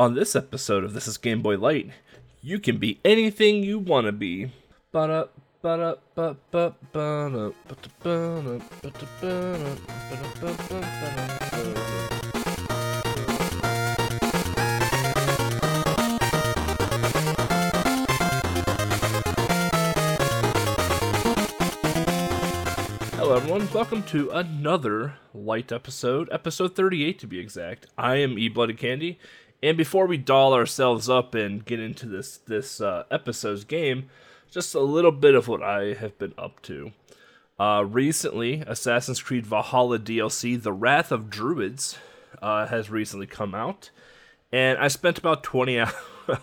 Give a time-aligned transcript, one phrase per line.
[0.00, 1.90] On this episode of This is Game Boy Light,
[2.40, 4.50] you can be anything you want to be.
[23.16, 23.68] Hello, everyone.
[23.74, 27.86] Welcome to another light episode, episode 38 to be exact.
[27.98, 29.18] I am E Blooded Candy,
[29.62, 34.08] and before we doll ourselves up and get into this this uh, episode's game,
[34.50, 36.92] just a little bit of what I have been up to.
[37.58, 41.98] Uh, recently, Assassin's Creed Valhalla DLC, The Wrath of Druids,
[42.40, 43.90] uh, has recently come out,
[44.50, 45.94] and I spent about 20 hours,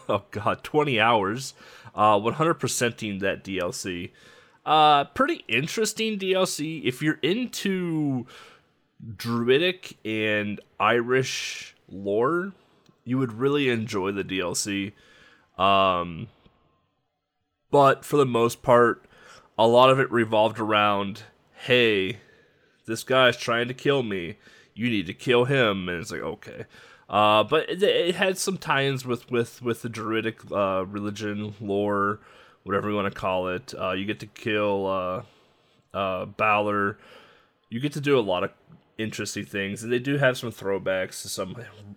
[0.07, 1.53] oh god, 20 hours,
[1.95, 4.11] uh, 100%ing that DLC.
[4.63, 6.83] Uh, pretty interesting DLC.
[6.83, 8.27] If you're into
[9.15, 12.51] Druidic and Irish lore,
[13.07, 14.91] you would really enjoy the DLC.
[15.57, 16.27] Um,
[17.71, 19.05] but for the most part,
[19.57, 22.17] a lot of it revolved around, hey,
[22.85, 24.37] this guy's trying to kill me.
[24.73, 26.65] You need to kill him, and it's like okay.
[27.09, 32.19] Uh, but it, it had some tie-ins with with with the Druidic uh, religion lore
[32.67, 33.73] whatever you want to call it.
[33.79, 36.97] Uh, you get to kill uh, uh, Balor.
[37.69, 38.51] You get to do a lot of
[38.97, 41.55] interesting things, and they do have some throwbacks to some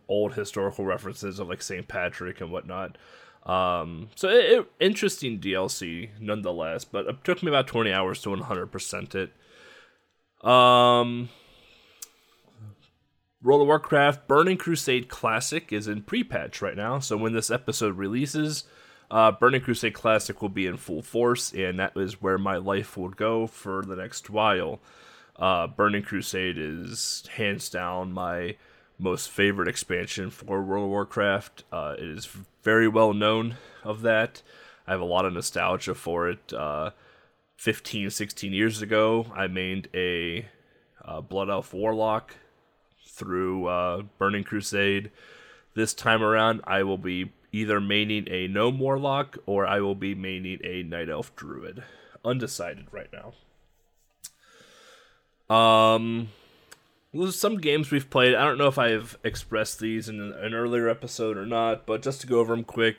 [0.09, 2.99] old historical references of like Saint Patrick and whatnot.
[3.45, 8.29] Um, so it, it, interesting DLC nonetheless, but it took me about twenty hours to
[8.31, 10.47] 100% it.
[10.47, 11.29] Um,
[13.43, 17.97] World of Warcraft Burning Crusade Classic is in pre-patch right now, so when this episode
[17.97, 18.65] releases,
[19.11, 22.97] uh, Burning Crusade Classic will be in full force, and that is where my life
[22.97, 24.81] will go for the next while.
[25.41, 28.57] Uh, Burning Crusade is hands down my
[28.99, 31.65] most favorite expansion for World of Warcraft.
[31.73, 32.29] Uh, it is
[32.63, 34.43] very well known of that.
[34.87, 36.53] I have a lot of nostalgia for it.
[36.53, 36.91] Uh,
[37.57, 40.47] 15, 16 years ago, I made a
[41.03, 42.37] uh, Blood Elf Warlock
[43.07, 45.11] through uh, Burning Crusade.
[45.75, 50.15] This time around, I will be either maining a Gnome Warlock or I will be
[50.15, 51.83] maining a Night Elf Druid.
[52.25, 53.33] Undecided right now.
[55.51, 56.29] Um,
[57.31, 58.35] some games we've played.
[58.35, 62.21] I don't know if I've expressed these in an earlier episode or not, but just
[62.21, 62.99] to go over them quick.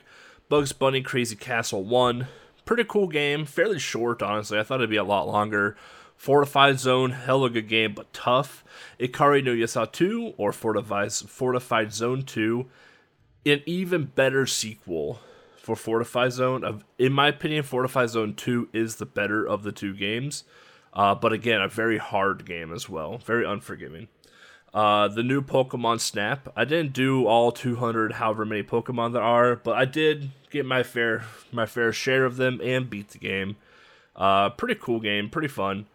[0.50, 2.28] Bugs Bunny Crazy Castle 1.
[2.66, 3.45] Pretty cool game.
[3.45, 4.59] Fairly short, honestly.
[4.59, 5.78] I thought it'd be a lot longer.
[6.17, 8.63] Fortified Zone, hella good game, but tough.
[9.00, 12.69] Ikari no Yasa 2 or Fortified, Fortified Zone 2
[13.45, 15.19] an even better sequel
[15.57, 16.83] for Fortify Zone.
[16.97, 20.44] In my opinion, Fortify Zone 2 is the better of the two games.
[20.94, 23.18] Uh, but again, a very hard game as well.
[23.18, 24.07] Very unforgiving.
[24.74, 26.52] Uh, the new Pokemon Snap.
[26.56, 30.84] I didn't do all 200, however many Pokemon there are, but I did get my
[30.84, 33.57] fair my fair share of them and beat the game.
[34.16, 35.88] Uh, pretty cool game, pretty fun.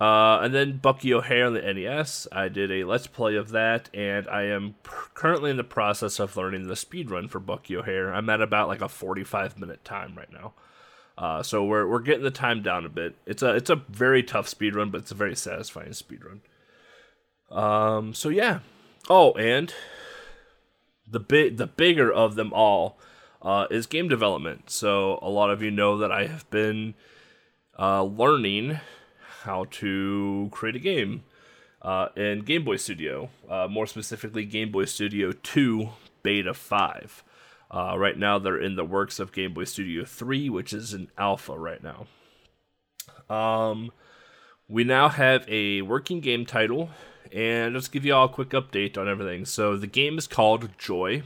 [0.00, 2.26] Uh, and then Bucky O'Hare on the NES.
[2.32, 6.18] I did a Let's Play of that, and I am pr- currently in the process
[6.18, 8.12] of learning the speed run for Bucky O'Hare.
[8.12, 10.52] I'm at about like a 45 minute time right now.
[11.16, 13.14] Uh, so we're we're getting the time down a bit.
[13.26, 16.40] It's a it's a very tough speed run, but it's a very satisfying speed run.
[17.50, 18.14] Um.
[18.14, 18.60] So yeah.
[19.08, 19.72] Oh, and
[21.06, 22.98] the big the bigger of them all
[23.42, 24.70] uh, is game development.
[24.70, 26.94] So a lot of you know that I have been
[27.78, 28.80] uh, learning
[29.42, 31.24] how to create a game
[31.82, 35.90] uh, in Game Boy Studio, uh, more specifically Game Boy Studio 2
[36.22, 37.24] Beta 5.
[37.70, 41.10] Uh, right now, they're in the works of Game Boy Studio 3, which is an
[41.18, 42.06] alpha right now.
[43.34, 43.90] Um,
[44.68, 46.90] we now have a working game title,
[47.32, 49.44] and let's give you all a quick update on everything.
[49.44, 51.22] So, the game is called Joy,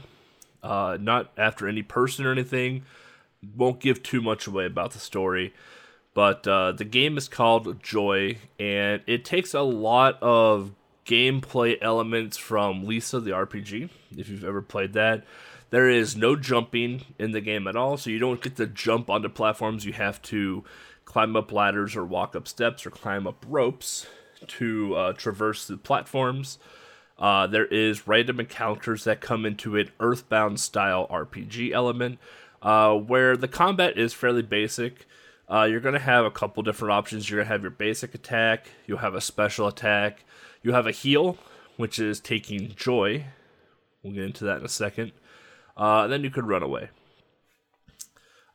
[0.63, 2.83] uh, not after any person or anything.
[3.55, 5.53] Won't give too much away about the story.
[6.13, 10.73] But uh, the game is called Joy, and it takes a lot of
[11.05, 13.89] gameplay elements from Lisa the RPG.
[14.17, 15.23] If you've ever played that,
[15.69, 19.09] there is no jumping in the game at all, so you don't get to jump
[19.09, 19.85] onto platforms.
[19.85, 20.63] You have to
[21.05, 24.07] climb up ladders or walk up steps or climb up ropes
[24.47, 26.57] to uh, traverse the platforms.
[27.17, 32.17] Uh, there is random encounters that come into an Earthbound style RPG element,
[32.61, 35.05] uh, where the combat is fairly basic.
[35.51, 37.29] Uh, you're going to have a couple different options.
[37.29, 40.23] You're going to have your basic attack, you'll have a special attack,
[40.63, 41.37] you have a heal,
[41.75, 43.25] which is taking joy.
[44.01, 45.11] We'll get into that in a second.
[45.79, 46.89] Uh, then you could run away.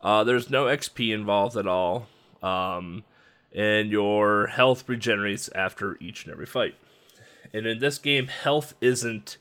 [0.03, 2.07] Uh, there's no XP involved at all,
[2.43, 3.03] um,
[3.55, 6.75] and your health regenerates after each and every fight.
[7.55, 9.39] And in this game, health isn't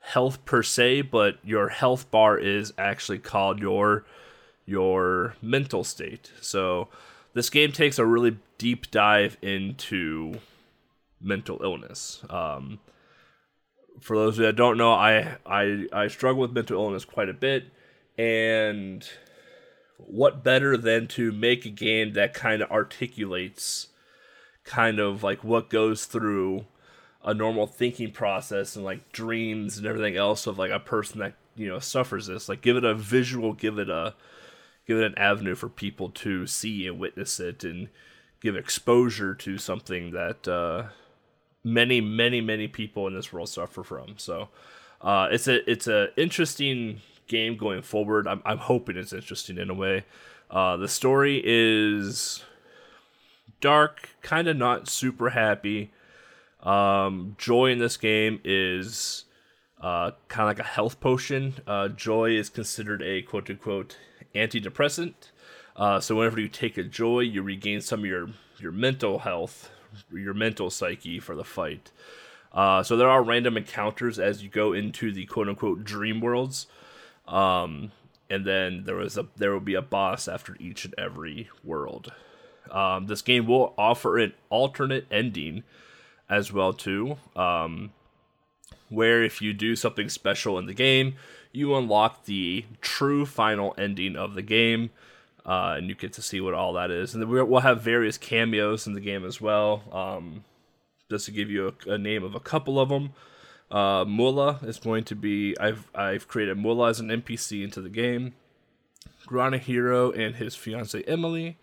[0.00, 4.04] health per se, but your health bar is actually called your
[4.66, 6.30] your mental state.
[6.42, 6.88] So
[7.32, 10.34] this game takes a really deep dive into
[11.22, 12.22] mental illness.
[12.28, 12.80] Um,
[14.00, 17.64] for those that don't know, I, I I struggle with mental illness quite a bit,
[18.16, 19.08] and
[19.96, 23.88] what better than to make a game that kind of articulates
[24.64, 26.66] kind of like what goes through
[27.24, 31.34] a normal thinking process and like dreams and everything else of like a person that
[31.56, 32.48] you know suffers this.
[32.48, 34.14] Like give it a visual give it a
[34.86, 37.88] give it an avenue for people to see and witness it and
[38.40, 40.84] give exposure to something that uh,
[41.64, 44.14] many many many people in this world suffer from.
[44.16, 44.48] So
[45.00, 48.26] uh, it's a it's a interesting game going forward.
[48.26, 50.04] I'm, I'm hoping it's interesting in a way.
[50.50, 52.42] Uh, the story is
[53.60, 55.92] dark kind of not super happy.
[56.62, 59.24] Um, joy in this game is
[59.80, 61.54] uh, kind of like a health potion.
[61.66, 63.96] Uh, joy is considered a quote unquote
[64.34, 65.14] antidepressant.
[65.76, 68.28] Uh, so whenever you take a joy, you regain some of your
[68.58, 69.70] your mental health,
[70.12, 71.90] your mental psyche for the fight.
[72.52, 76.66] Uh, so there are random encounters as you go into the quote unquote dream worlds.
[77.26, 77.92] Um,
[78.30, 82.12] and then there was a there will be a boss after each and every world.
[82.70, 85.62] Um, this game will offer an alternate ending
[86.28, 87.16] as well too.
[87.34, 87.92] Um,
[88.88, 91.14] where if you do something special in the game,
[91.52, 94.90] you unlock the true final ending of the game,
[95.48, 97.14] uh, and you get to see what all that is.
[97.14, 99.82] And we'll have various cameos in the game as well.
[99.90, 100.44] Um,
[101.10, 103.14] just to give you a, a, name of a couple of them,
[103.70, 105.56] uh, Mula is going to be.
[105.58, 108.34] I've I've created Mula as an NPC into the game.
[109.26, 111.56] Grana Hero and his fiance Emily,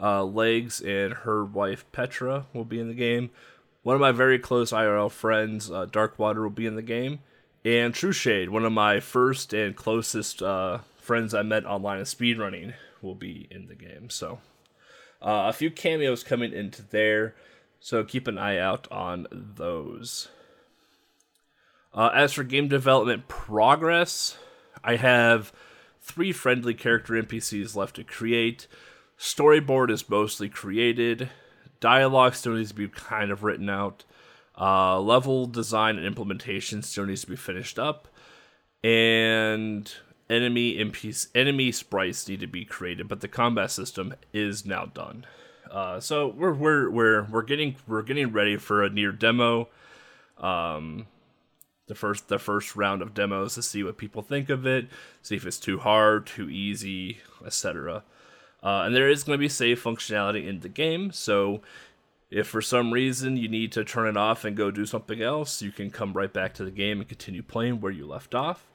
[0.00, 3.30] uh, Legs and her wife Petra will be in the game.
[3.82, 7.20] One of my very close IRL friends, uh, Darkwater, will be in the game,
[7.64, 12.04] and True Shade, one of my first and closest uh, friends I met online in
[12.04, 14.10] speedrunning, will be in the game.
[14.10, 14.40] So,
[15.20, 17.34] uh, a few cameos coming into there,
[17.80, 20.28] so keep an eye out on those.
[21.94, 24.36] Uh, as for game development progress,
[24.84, 25.52] I have
[26.00, 28.66] three friendly character NPCs left to create.
[29.18, 31.30] Storyboard is mostly created
[31.80, 34.04] dialogue still needs to be kind of written out.
[34.60, 38.08] Uh, level design and implementation still needs to be finished up,
[38.82, 39.94] and
[40.30, 43.08] enemy NPC, enemy sprites need to be created.
[43.08, 45.26] But the combat system is now done.
[45.70, 49.68] Uh, so we're we're we're we're getting we're getting ready for a near demo.
[50.38, 51.06] Um,
[51.86, 54.86] the first the first round of demos to see what people think of it,
[55.22, 58.02] see if it's too hard, too easy, etc.
[58.62, 61.60] Uh, and there is going to be save functionality in the game, so
[62.30, 65.62] if for some reason you need to turn it off and go do something else,
[65.62, 68.68] you can come right back to the game and continue playing where you left off.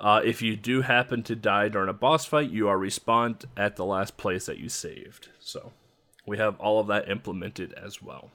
[0.00, 3.76] Uh, if you do happen to die during a boss fight, you are respawned at
[3.76, 5.28] the last place that you saved.
[5.38, 5.72] So
[6.26, 8.30] we have all of that implemented as well.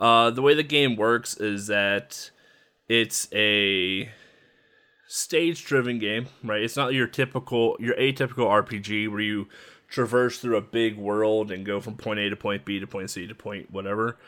[0.00, 2.32] Uh, the way the game works is that
[2.88, 4.10] it's a
[5.06, 6.62] stage driven game, right?
[6.62, 9.46] It's not your typical, your atypical RPG where you
[9.88, 13.10] traverse through a big world and go from point A to point B to point
[13.10, 14.18] C to point whatever.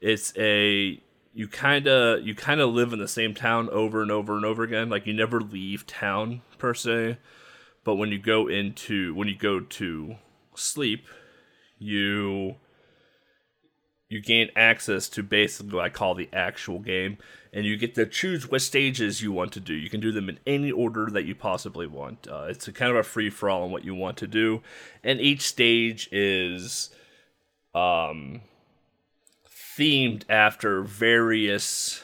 [0.00, 1.00] It's a
[1.36, 4.44] you kind of you kind of live in the same town over and over and
[4.46, 4.88] over again.
[4.88, 7.18] Like you never leave town per se,
[7.84, 10.16] but when you go into when you go to
[10.54, 11.06] sleep,
[11.78, 12.56] you
[14.08, 17.18] you gain access to basically what I call the actual game,
[17.52, 19.74] and you get to choose what stages you want to do.
[19.74, 22.26] You can do them in any order that you possibly want.
[22.26, 24.62] Uh, it's kind of a free for all on what you want to do,
[25.04, 26.88] and each stage is
[27.74, 28.40] um,
[29.76, 32.02] themed after various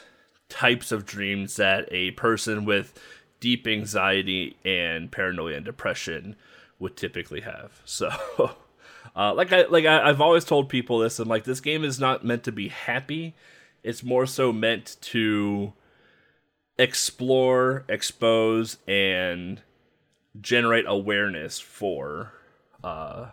[0.49, 2.99] types of dreams that a person with
[3.39, 6.35] deep anxiety and paranoia and depression
[6.79, 7.81] would typically have.
[7.85, 8.09] So.
[9.15, 11.99] Uh, like I like I, have always told people this, and like this game is
[11.99, 13.35] not meant to be happy.
[13.83, 15.73] It's more so meant to
[16.79, 19.61] explore, expose, and
[20.39, 22.33] generate awareness for
[22.83, 23.27] uh,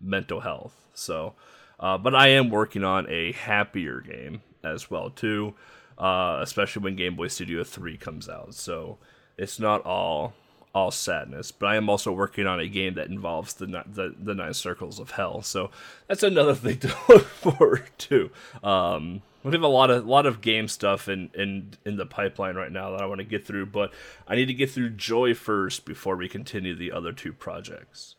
[0.00, 0.86] mental health.
[0.94, 1.34] So,
[1.82, 5.54] uh, but I am working on a happier game as well too,
[5.98, 8.54] uh, especially when Game Boy Studio Three comes out.
[8.54, 8.98] So
[9.36, 10.32] it's not all
[10.74, 11.52] all sadness.
[11.52, 14.98] But I am also working on a game that involves the the, the nine circles
[14.98, 15.42] of hell.
[15.42, 15.70] So
[16.08, 18.30] that's another thing to look forward to.
[18.62, 22.54] Um, we have a lot of lot of game stuff in in in the pipeline
[22.54, 23.92] right now that I want to get through, but
[24.28, 28.14] I need to get through Joy first before we continue the other two projects.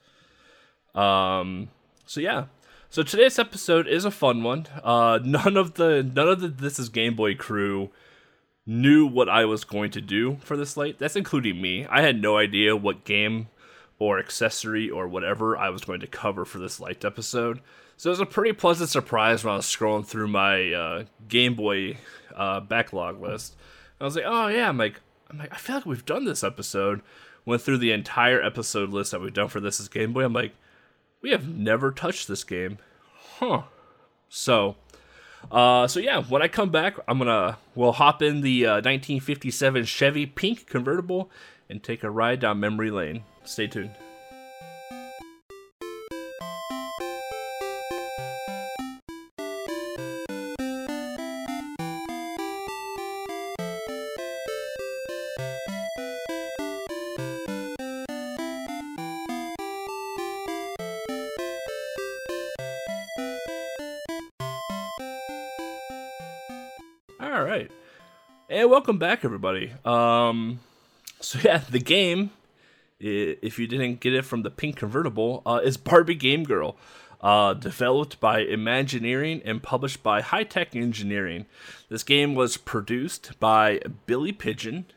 [0.94, 1.70] Um.
[2.06, 2.46] So yeah.
[2.94, 4.68] So today's episode is a fun one.
[4.84, 7.90] Uh, none of the none of the this is Game Boy crew
[8.68, 11.00] knew what I was going to do for this light.
[11.00, 11.88] That's including me.
[11.88, 13.48] I had no idea what game
[13.98, 17.62] or accessory or whatever I was going to cover for this light episode.
[17.98, 21.56] So it was a pretty pleasant surprise when I was scrolling through my uh, Game
[21.56, 21.98] Boy
[22.36, 23.56] uh, backlog list.
[24.00, 26.44] I was like, oh yeah, I'm like, I'm like, I feel like we've done this
[26.44, 27.02] episode.
[27.44, 30.26] Went through the entire episode list that we've done for this is Game Boy.
[30.26, 30.54] I'm like,
[31.24, 32.78] we have never touched this game,
[33.40, 33.64] huh?
[34.30, 34.76] So,
[35.52, 39.86] uh, so yeah, when I come back, I'm gonna we'll hop in the uh, 1957
[39.86, 41.32] Chevy Pink convertible
[41.70, 43.24] and take a ride down memory lane.
[43.46, 43.96] Stay tuned.
[68.84, 69.72] Welcome back, everybody.
[69.86, 70.60] Um,
[71.22, 72.32] so yeah, the game,
[73.00, 76.76] if you didn't get it from the pink convertible, uh, is Barbie Game Girl.
[77.22, 81.46] Uh, developed by Imagineering and published by High Tech Engineering.
[81.88, 84.88] This game was produced by Billy Pidgeon.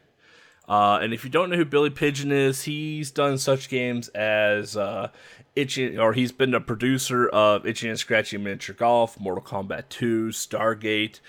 [0.68, 4.76] Uh, and if you don't know who Billy Pidgeon is, he's done such games as
[4.76, 5.10] uh,
[5.54, 10.30] Itchy, or he's been a producer of Itchy and Scratchy Miniature Golf, Mortal Kombat 2,
[10.30, 11.20] Stargate,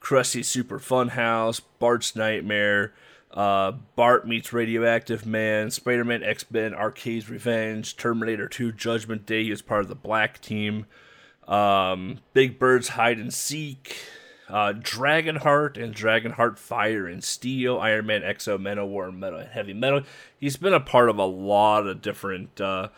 [0.00, 2.92] Krusty Super Funhouse, Bart's Nightmare,
[3.30, 9.44] uh, Bart meets Radioactive Man, Spider Man X Men, Arcade's Revenge, Terminator 2 Judgment Day.
[9.44, 10.86] He was part of the Black Team.
[11.46, 13.96] Um, Big Bird's Hide and Seek,
[14.48, 20.02] uh, Dragonheart and Dragonheart Fire and Steel, Iron Man, X-O, Manowar, War, Metal, Heavy Metal.
[20.38, 22.88] He's been a part of a lot of different uh,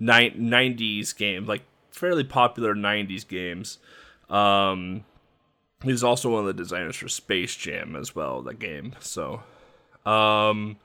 [0.00, 3.78] ni- 90s games, like fairly popular 90s games.
[4.28, 5.04] Um,
[5.88, 8.94] He's also one of the designers for Space Jam as well, that game.
[9.00, 9.42] So,
[10.04, 10.76] um,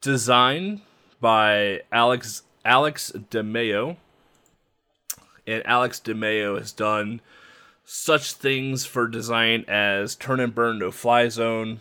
[0.00, 0.82] designed
[1.20, 3.96] by Alex Alex DeMeo,
[5.46, 7.20] and Alex DeMeo has done
[7.84, 11.80] such things for design as Turn and Burn No Fly Zone,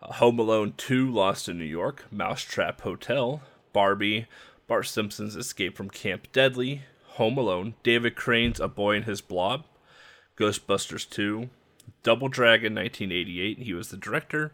[0.00, 4.26] Home Alone 2 Lost in New York, Mousetrap Hotel, Barbie,
[4.66, 6.82] Bart Simpson's Escape from Camp Deadly,
[7.12, 9.64] Home Alone, David Crane's A Boy and His Blob,
[10.40, 11.50] Ghostbusters 2,
[12.02, 14.52] Double Dragon 1988, he was the director,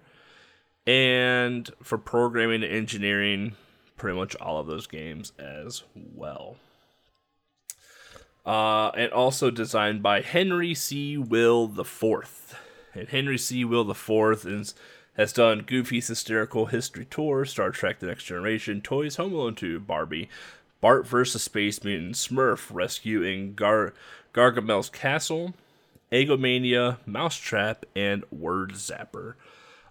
[0.84, 3.54] and for programming and engineering,
[3.96, 6.56] pretty much all of those games as well.
[8.44, 11.16] Uh, and also designed by Henry C.
[11.16, 12.56] Will the Fourth.
[12.94, 13.64] And Henry C.
[13.64, 14.74] Will Fourth is
[15.16, 19.80] has done Goofy's Hysterical History Tour, Star Trek The Next Generation, Toys, Home Alone 2,
[19.80, 20.28] Barbie,
[20.80, 21.42] Bart vs.
[21.42, 23.94] Space Mutant, Smurf, Rescue in Gar-
[24.34, 25.54] Gargamel's Castle,
[26.12, 29.34] Egomania, Mousetrap, and Word Zapper.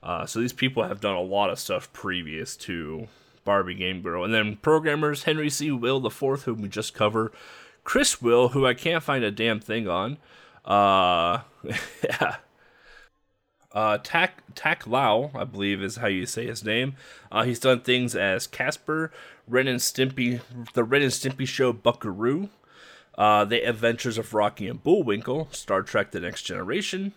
[0.02, 3.08] Uh, so these people have done a lot of stuff previous to
[3.44, 4.24] Barbie Game Girl.
[4.24, 5.72] And then programmers Henry C.
[5.72, 7.32] Will the Fourth, whom we just covered,
[7.84, 10.18] Chris Will, who I can't find a damn thing on.
[10.64, 11.42] Uh,
[12.04, 12.38] yeah.
[13.72, 16.96] Uh, Tak Tak Lau, I believe is how you say his name.
[17.32, 19.12] Uh, he's done things as Casper,
[19.48, 20.40] Ren and Stimpy,
[20.74, 22.50] the Ren and Stimpy Show, Buckaroo,
[23.18, 27.14] uh, The Adventures of Rocky and Bullwinkle, Star Trek: The Next Generation,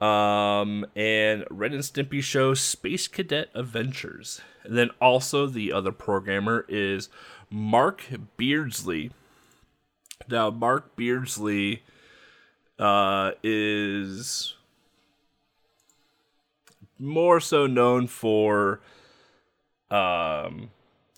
[0.00, 4.40] um, and Ren and Stimpy Show, Space Cadet Adventures.
[4.64, 7.08] And then also the other programmer is
[7.50, 8.04] Mark
[8.36, 9.10] Beardsley.
[10.28, 11.82] Now, Mark Beardsley
[12.78, 14.54] uh, is
[16.98, 18.80] more so known for
[19.90, 20.70] um,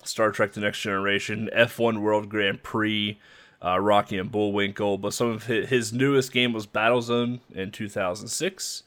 [0.03, 3.19] Star Trek: The Next Generation, F1 World Grand Prix,
[3.63, 4.97] uh, Rocky and Bullwinkle.
[4.97, 8.83] But some of his, his newest game was Battlezone in 2006.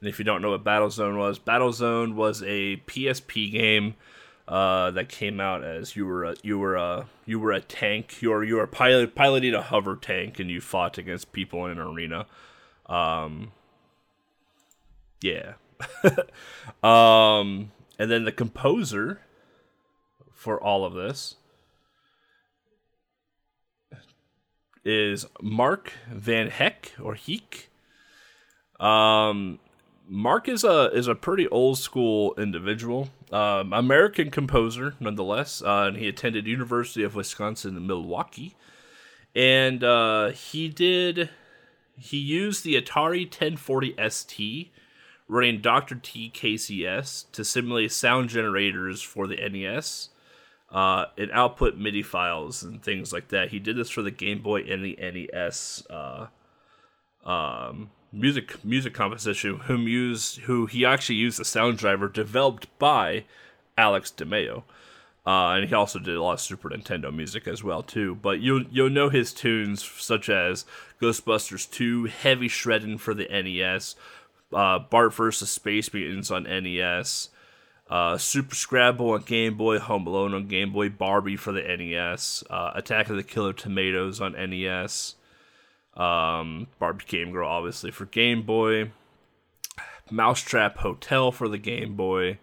[0.00, 3.94] And if you don't know what Battlezone was, Battlezone was a PSP game
[4.48, 8.20] uh, that came out as you were a, you were a you were a tank.
[8.20, 11.72] You were you were pilot piloting a hover tank, and you fought against people in
[11.72, 12.26] an arena.
[12.86, 13.52] Um,
[15.20, 15.54] yeah.
[16.82, 19.20] um, and then the composer
[20.32, 21.36] for all of this
[24.86, 27.68] is Mark Van Heck or Heek.
[28.78, 29.58] Um,
[30.08, 35.96] Mark is a is a pretty old school individual, um, American composer nonetheless, uh, and
[35.96, 38.54] he attended University of Wisconsin in Milwaukee,
[39.34, 41.30] and uh, he did
[41.98, 44.72] he used the Atari 1040 ST
[45.26, 45.96] running Dr.
[45.96, 50.10] T KCS to simulate sound generators for the NES
[50.70, 53.50] uh, and output MIDI files and things like that.
[53.50, 56.26] He did this for the Game Boy and the NES uh,
[57.24, 63.24] um, music music composition, whom used who he actually used the sound driver developed by
[63.76, 64.64] Alex DeMeo.
[65.26, 68.14] Uh, and he also did a lot of Super Nintendo music as well too.
[68.14, 70.64] But you'll you'll know his tunes such as
[71.00, 73.96] Ghostbusters 2, Heavy Shredding for the NES,
[74.52, 77.30] uh, Bart vs Space Mutants on NES,
[77.88, 82.42] uh, Super Scrabble on Game Boy, Home Alone on Game Boy, Barbie for the NES,
[82.50, 85.14] uh, Attack of the Killer Tomatoes on NES,
[85.94, 88.90] um, Barbie Game Girl obviously for Game Boy,
[90.10, 92.38] Mousetrap Hotel for the Game Boy,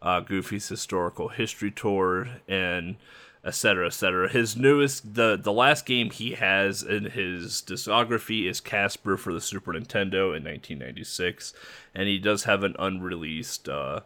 [0.00, 2.96] uh, Goofy's Hysterical History Tour, and
[3.44, 3.86] etc.
[3.86, 4.28] etc.
[4.28, 9.40] His newest, the the last game he has in his discography is Casper for the
[9.40, 11.54] Super Nintendo in 1996,
[11.94, 14.00] and he does have an unreleased uh,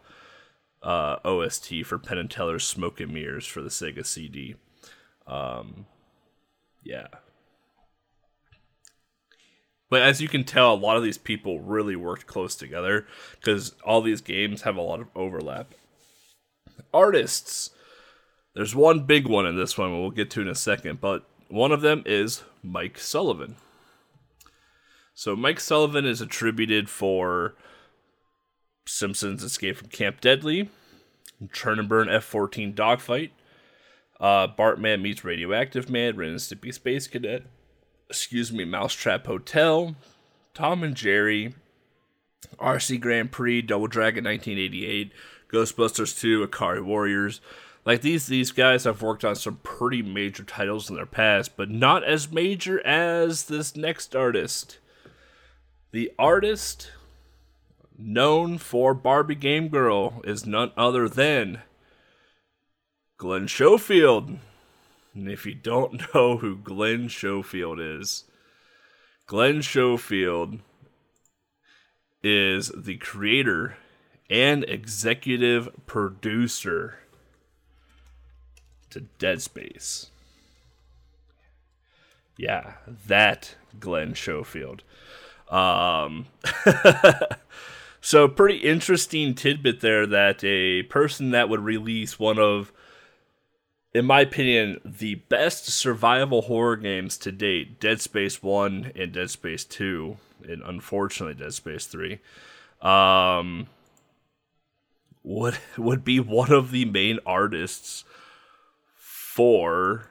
[0.83, 4.55] uh, OST for Penn and Teller's Smoke and Mirrors for the Sega CD.
[5.27, 5.85] Um,
[6.83, 7.07] yeah.
[9.89, 13.05] But as you can tell, a lot of these people really worked close together
[13.39, 15.73] because all these games have a lot of overlap.
[16.93, 17.71] Artists.
[18.53, 21.71] There's one big one in this one we'll get to in a second, but one
[21.71, 23.55] of them is Mike Sullivan.
[25.13, 27.55] So Mike Sullivan is attributed for
[28.85, 30.69] Simpsons Escape from Camp Deadly,
[31.53, 33.31] Turn and Burn F-14 Dogfight,
[34.19, 37.43] uh, Bartman meets Radioactive Man, Ren and Stimpy Space Cadet,
[38.09, 39.95] excuse me, Mousetrap Hotel,
[40.53, 41.55] Tom and Jerry,
[42.59, 45.11] RC Grand Prix, Double Dragon 1988,
[45.51, 47.41] Ghostbusters 2, Ikari Warriors.
[47.83, 51.69] Like these these guys have worked on some pretty major titles in their past, but
[51.69, 54.77] not as major as this next artist.
[55.91, 56.91] The artist
[58.01, 61.61] known for Barbie Game Girl is none other than
[63.17, 64.37] Glenn Schofield.
[65.13, 68.25] And if you don't know who Glenn Schofield is,
[69.27, 70.59] Glenn Schofield
[72.23, 73.77] is the creator
[74.29, 76.99] and executive producer
[78.89, 80.09] to Dead Space.
[82.37, 82.73] Yeah,
[83.07, 84.83] that Glenn Schofield.
[85.49, 86.27] Um,
[88.01, 92.73] so pretty interesting tidbit there that a person that would release one of
[93.93, 99.29] in my opinion, the best survival horror games to date, Dead Space 1 and Dead
[99.29, 102.19] Space 2, and unfortunately Dead Space 3,
[102.81, 103.67] um,
[105.23, 108.05] would would be one of the main artists
[108.95, 110.09] for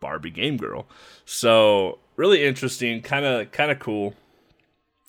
[0.00, 0.86] Barbie Game Girl.
[1.24, 4.14] So really interesting, kind of kind of cool.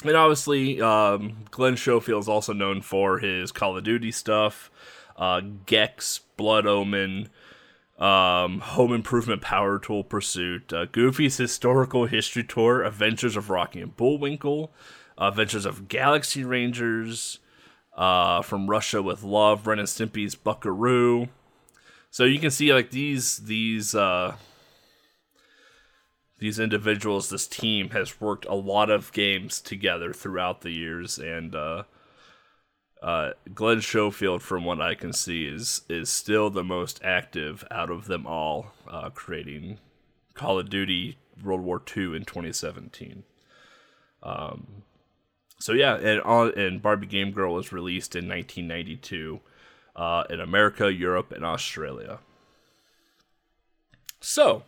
[0.05, 4.69] And obviously, um, Glenn Schofield is also known for his Call of Duty stuff,
[5.15, 7.29] uh, Gex, Blood Omen,
[7.97, 13.95] um, Home Improvement Power Tool Pursuit, uh, Goofy's Hysterical History Tour, Adventures of Rocky and
[13.95, 14.73] Bullwinkle,
[15.17, 17.39] uh, Adventures of Galaxy Rangers,
[17.95, 21.29] uh, From Russia with Love, Ren and Stimpy's Buckaroo.
[22.09, 24.35] So you can see like these these uh,
[26.43, 31.55] these individuals, this team has worked a lot of games together throughout the years, and
[31.55, 31.83] uh,
[33.01, 37.89] uh, Glenn Schofield, from what I can see, is is still the most active out
[37.89, 39.77] of them all, uh, creating
[40.33, 43.23] Call of Duty World War II in 2017.
[44.21, 44.83] Um,
[45.61, 49.39] so yeah, and on and Barbie Game Girl was released in 1992
[49.95, 52.19] uh, in America, Europe, and Australia.
[54.19, 54.63] So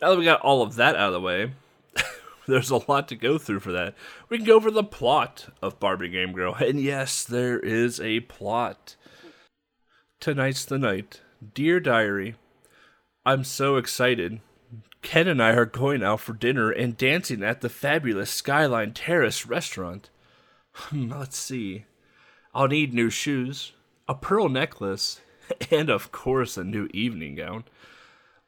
[0.00, 1.52] now that we got all of that out of the way,
[2.46, 3.94] there's a lot to go through for that.
[4.28, 6.54] We can go over the plot of Barbie Game Girl.
[6.54, 8.96] And yes, there is a plot.
[10.20, 11.20] Tonight's the night.
[11.54, 12.34] Dear Diary,
[13.24, 14.40] I'm so excited.
[15.02, 19.46] Ken and I are going out for dinner and dancing at the fabulous Skyline Terrace
[19.46, 20.10] restaurant.
[20.72, 21.86] Hmm, let's see.
[22.54, 23.72] I'll need new shoes,
[24.08, 25.20] a pearl necklace,
[25.70, 27.64] and of course a new evening gown.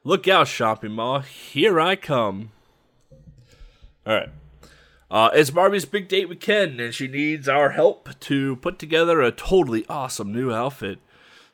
[0.05, 1.21] Look out, shopping mall.
[1.21, 2.51] Here I come.
[4.05, 4.29] All right.
[5.09, 9.21] Uh, it's Barbie's big date with Ken, and she needs our help to put together
[9.21, 10.99] a totally awesome new outfit.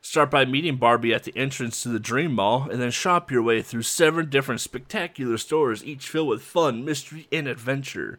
[0.00, 3.42] Start by meeting Barbie at the entrance to the Dream Mall, and then shop your
[3.42, 8.18] way through seven different spectacular stores, each filled with fun, mystery, and adventure.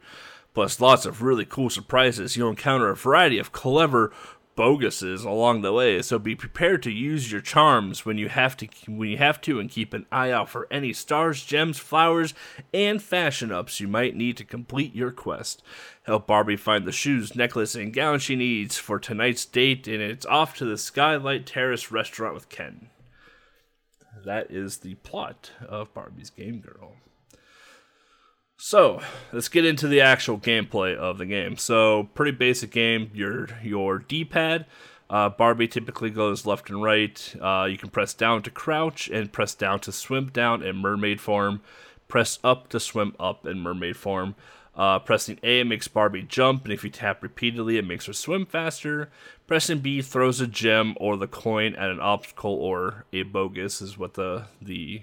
[0.53, 2.37] Plus, lots of really cool surprises.
[2.37, 4.13] You'll encounter a variety of clever
[4.61, 8.67] boguses along the way, so be prepared to use your charms when you have to
[8.87, 12.35] when you have to and keep an eye out for any stars, gems, flowers,
[12.71, 15.63] and fashion ups you might need to complete your quest.
[16.03, 20.27] Help Barbie find the shoes, necklace, and gown she needs for tonight's date, and it's
[20.27, 22.91] off to the Skylight Terrace restaurant with Ken.
[24.23, 26.93] That is the plot of Barbie's Game Girl.
[28.63, 29.01] So
[29.33, 31.57] let's get into the actual gameplay of the game.
[31.57, 33.09] So pretty basic game.
[33.11, 34.67] Your your D-pad.
[35.09, 37.35] Uh, Barbie typically goes left and right.
[37.41, 41.19] Uh, you can press down to crouch and press down to swim down in mermaid
[41.19, 41.61] form.
[42.07, 44.35] Press up to swim up in mermaid form.
[44.75, 48.45] Uh, pressing A makes Barbie jump, and if you tap repeatedly, it makes her swim
[48.45, 49.09] faster.
[49.47, 53.97] Pressing B throws a gem or the coin at an obstacle or a bogus, is
[53.97, 55.01] what the the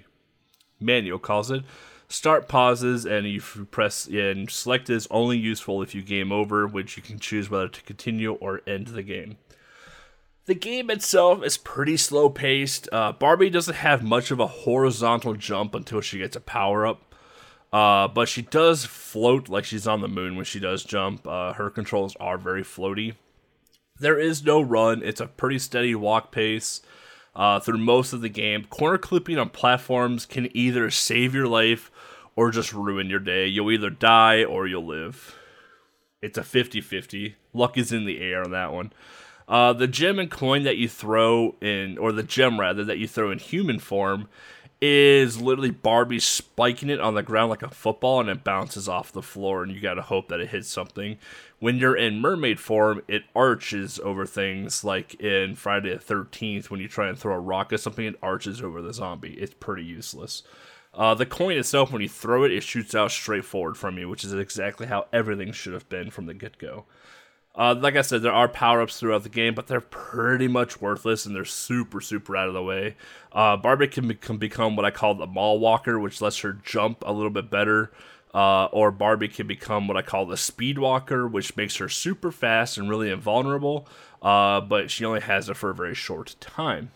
[0.79, 1.63] manual calls it.
[2.11, 6.97] Start pauses, and you press and select is only useful if you game over, which
[6.97, 9.37] you can choose whether to continue or end the game.
[10.45, 12.89] The game itself is pretty slow paced.
[12.91, 17.13] Uh, Barbie doesn't have much of a horizontal jump until she gets a power up.
[17.71, 21.27] Uh, but she does float like she's on the moon when she does jump.
[21.27, 23.13] Uh, her controls are very floaty.
[23.99, 26.81] There is no run, it's a pretty steady walk pace
[27.35, 28.65] uh, through most of the game.
[28.65, 31.91] Corner clipping on platforms can either save your life
[32.39, 33.45] or just ruin your day.
[33.45, 35.35] You'll either die or you'll live.
[36.21, 37.35] It's a 50 50.
[37.53, 38.93] Luck is in the air on that one.
[39.49, 43.09] Uh, the gem and coin that you throw in, or the gem rather, that you
[43.09, 44.29] throw in human form
[44.79, 49.11] is literally Barbie spiking it on the ground like a football and it bounces off
[49.11, 51.17] the floor and you got to hope that it hits something.
[51.59, 56.79] When you're in mermaid form, it arches over things like in Friday the 13th when
[56.79, 59.33] you try and throw a rock at something, it arches over the zombie.
[59.33, 60.43] It's pretty useless.
[60.93, 64.09] Uh, the coin itself, when you throw it, it shoots out straight forward from you,
[64.09, 66.85] which is exactly how everything should have been from the get go.
[67.55, 70.79] Uh, like I said, there are power ups throughout the game, but they're pretty much
[70.79, 72.95] worthless and they're super, super out of the way.
[73.31, 76.53] Uh, Barbie can, be- can become what I call the mall walker, which lets her
[76.53, 77.91] jump a little bit better.
[78.33, 82.31] Uh, or Barbie can become what I call the speed walker, which makes her super
[82.31, 83.87] fast and really invulnerable,
[84.21, 86.91] uh, but she only has it for a very short time.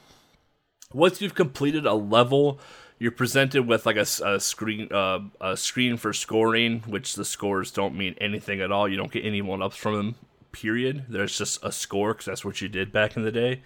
[0.93, 2.59] Once you've completed a level,
[3.03, 7.69] you're presented with like a, a screen uh, a screen for scoring, which the scores
[7.69, 8.87] don't mean anything at all.
[8.87, 10.15] You don't get any one ups from them
[10.53, 11.07] period.
[11.09, 13.61] There's just a score because that's what you did back in the day.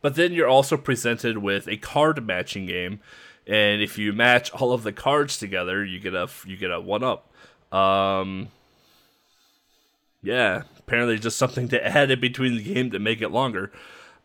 [0.00, 2.98] But then you're also presented with a card matching game,
[3.46, 6.80] and if you match all of the cards together, you get a you get a
[6.80, 7.32] one up.
[7.72, 8.48] Um,
[10.20, 13.70] yeah, apparently just something to add in between the game to make it longer.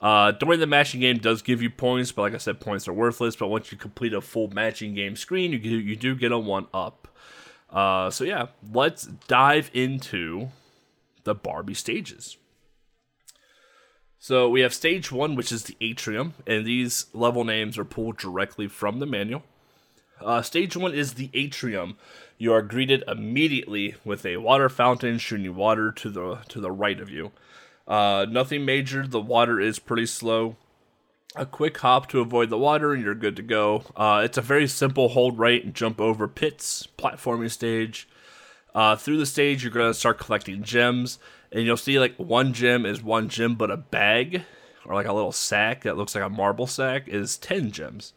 [0.02, 2.94] Uh, during the matching game does give you points, but like I said, points are
[2.94, 3.36] worthless.
[3.36, 6.38] But once you complete a full matching game screen, you do, you do get a
[6.38, 7.08] one up.
[7.70, 10.50] Uh, so yeah, let's dive into
[11.24, 12.38] the Barbie stages.
[14.20, 18.18] So we have stage one, which is the atrium, and these level names are pulled
[18.18, 19.44] directly from the manual.
[20.20, 21.98] Uh, stage one is the atrium.
[22.38, 27.00] You are greeted immediately with a water fountain shooting water to the to the right
[27.00, 27.32] of you.
[27.88, 29.06] Uh, nothing major.
[29.06, 30.56] The water is pretty slow.
[31.36, 33.84] A quick hop to avoid the water, and you're good to go.
[33.95, 38.08] Uh, it's a very simple hold right and jump over pits platforming stage.
[38.74, 41.19] Uh, through the stage, you're gonna start collecting gems,
[41.52, 44.43] and you'll see like one gem is one gem, but a bag
[44.86, 48.13] or like a little sack that looks like a marble sack is ten gems.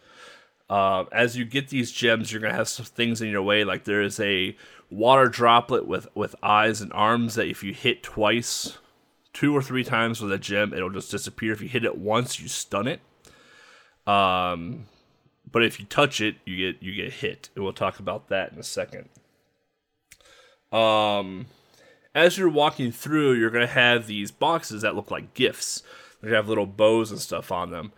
[0.70, 3.64] Uh, as you get these gems, you're gonna have some things in your way.
[3.64, 4.56] Like there is a
[4.90, 8.78] water droplet with with eyes and arms that if you hit twice,
[9.32, 11.52] two or three times with a gem, it'll just disappear.
[11.52, 13.00] If you hit it once, you stun it.
[14.06, 14.86] Um,
[15.50, 17.50] but if you touch it, you get you get hit.
[17.54, 19.08] And we'll talk about that in a second.
[20.72, 21.46] Um,
[22.14, 25.82] as you're walking through, you're gonna have these boxes that look like gifts.
[26.22, 27.92] They have little bows and stuff on them.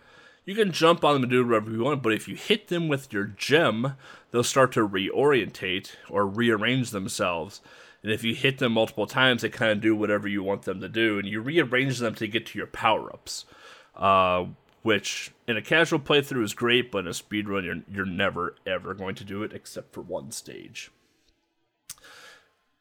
[0.45, 2.87] You can jump on them and do whatever you want, but if you hit them
[2.87, 3.95] with your gem,
[4.31, 7.61] they'll start to reorientate or rearrange themselves.
[8.03, 10.81] And if you hit them multiple times, they kind of do whatever you want them
[10.81, 13.45] to do, and you rearrange them to get to your power ups.
[13.95, 14.45] Uh,
[14.81, 18.93] which in a casual playthrough is great, but in a speedrun, you're, you're never ever
[18.93, 20.91] going to do it except for one stage.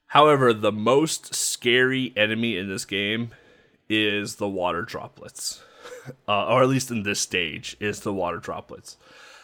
[0.07, 3.31] However, the most scary enemy in this game
[3.89, 5.63] is the water droplets,
[6.29, 8.97] uh, or at least in this stage, is the water droplets.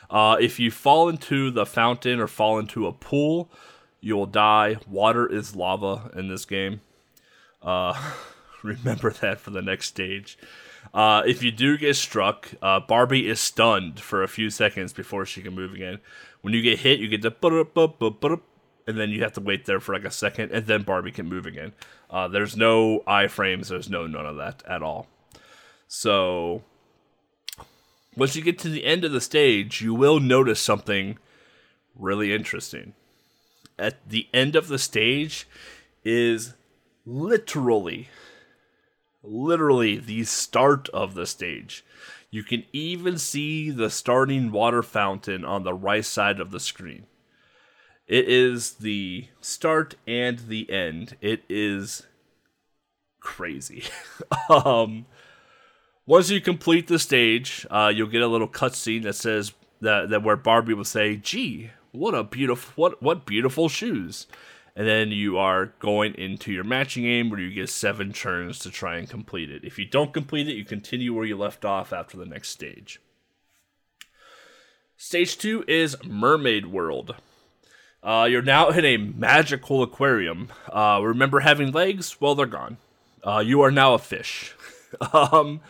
[0.09, 3.51] Uh, if you fall into the fountain or fall into a pool,
[4.07, 4.77] you'll die.
[4.89, 6.81] Water is lava in this game.
[7.61, 8.01] Uh,
[8.63, 10.39] remember that for the next stage.
[10.95, 15.27] Uh, if you do get struck, uh, Barbie is stunned for a few seconds before
[15.27, 15.99] she can move again.
[16.43, 18.41] When you get hit, you get the
[18.89, 21.29] and then you have to wait there for like a second, and then Barbie can
[21.29, 21.73] move again.
[22.09, 25.09] Uh, there's no iframes, there's no none of that at all.
[25.89, 26.63] So
[28.17, 31.19] once you get to the end of the stage, you will notice something
[31.97, 32.95] really interesting.
[33.79, 35.47] At the end of the stage
[36.05, 36.55] is
[37.05, 38.09] literally
[39.23, 41.85] literally the start of the stage.
[42.31, 47.07] You can even see the starting water fountain on the right side of the screen
[48.07, 51.17] It is the start and the end.
[51.21, 52.07] It is
[53.21, 53.85] crazy.
[54.49, 55.07] um,
[56.07, 60.23] once you complete the stage, uh, you'll get a little cutscene that says that, that
[60.23, 64.27] where Barbie will say, "Gee, what a beautiful what what beautiful shoes,"
[64.75, 68.71] and then you are going into your matching game where you get seven turns to
[68.71, 69.65] try and complete it.
[69.65, 73.01] If you don't complete it, you continue where you left off after the next stage.
[74.97, 77.17] Stage two is Mermaid World.
[78.03, 80.49] Uh, you're now in a magical aquarium.
[80.73, 82.21] Uh, remember having legs?
[82.21, 82.77] Well, they're gone.
[83.25, 84.55] Uh, you are now a fish.
[85.13, 85.61] um,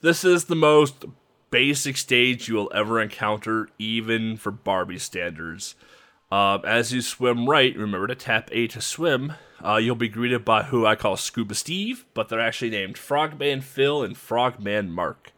[0.00, 1.04] this is the most
[1.50, 5.74] basic stage you will ever encounter, even for Barbie standards.
[6.30, 9.32] Uh, as you swim right, remember to tap A to swim.
[9.64, 13.60] Uh, you'll be greeted by who I call Scuba Steve, but they're actually named Frogman
[13.60, 15.32] Phil and Frogman Mark.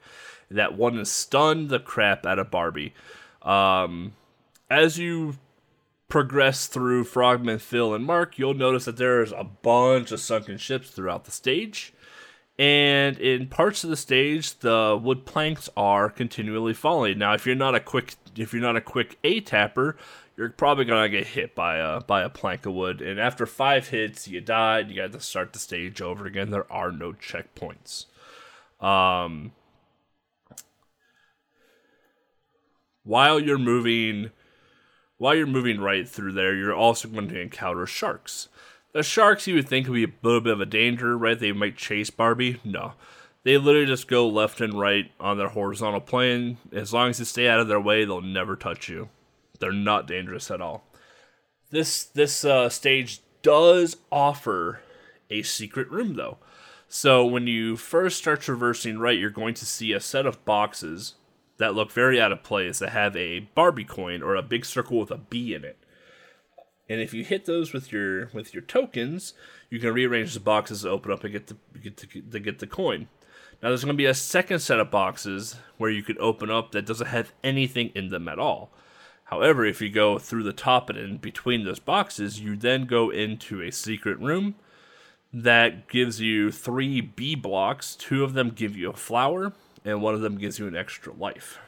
[0.50, 2.92] That one is stunned the crap out of Barbie.
[3.40, 4.12] Um,
[4.70, 5.36] as you
[6.08, 10.90] progress through Frogman Phil and Mark, you'll notice that there's a bunch of sunken ships
[10.90, 11.94] throughout the stage.
[12.62, 17.18] And in parts of the stage, the wood planks are continually falling.
[17.18, 19.96] Now, if you're not a quick if you're not a quick A tapper,
[20.36, 23.02] you're probably gonna get hit by a by a plank of wood.
[23.02, 24.88] And after five hits, you died.
[24.88, 26.50] You got to start the stage over again.
[26.50, 28.06] There are no checkpoints.
[28.80, 29.50] Um,
[33.02, 34.30] while you're moving,
[35.18, 38.46] while you're moving right through there, you're also going to encounter sharks.
[38.92, 41.38] The sharks you would think would be a little bit of a danger, right?
[41.38, 42.60] They might chase Barbie.
[42.64, 42.92] No.
[43.44, 46.58] They literally just go left and right on their horizontal plane.
[46.72, 49.08] As long as you stay out of their way, they'll never touch you.
[49.58, 50.84] They're not dangerous at all.
[51.70, 54.80] This this uh, stage does offer
[55.30, 56.38] a secret room though.
[56.88, 61.14] So when you first start traversing right, you're going to see a set of boxes
[61.56, 64.98] that look very out of place that have a Barbie coin or a big circle
[64.98, 65.81] with a B in it.
[66.92, 69.32] And if you hit those with your with your tokens,
[69.70, 72.58] you can rearrange the boxes to open up and get the get the, to get
[72.58, 73.08] the coin.
[73.62, 76.72] Now there's going to be a second set of boxes where you can open up
[76.72, 78.70] that doesn't have anything in them at all.
[79.24, 83.08] However, if you go through the top and in between those boxes, you then go
[83.08, 84.56] into a secret room
[85.32, 87.96] that gives you three B blocks.
[87.96, 91.14] Two of them give you a flower, and one of them gives you an extra
[91.14, 91.58] life.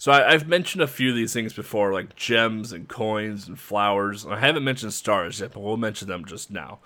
[0.00, 3.60] So I, have mentioned a few of these things before, like gems and coins and
[3.60, 4.24] flowers.
[4.24, 6.78] I haven't mentioned stars yet, but we'll mention them just now.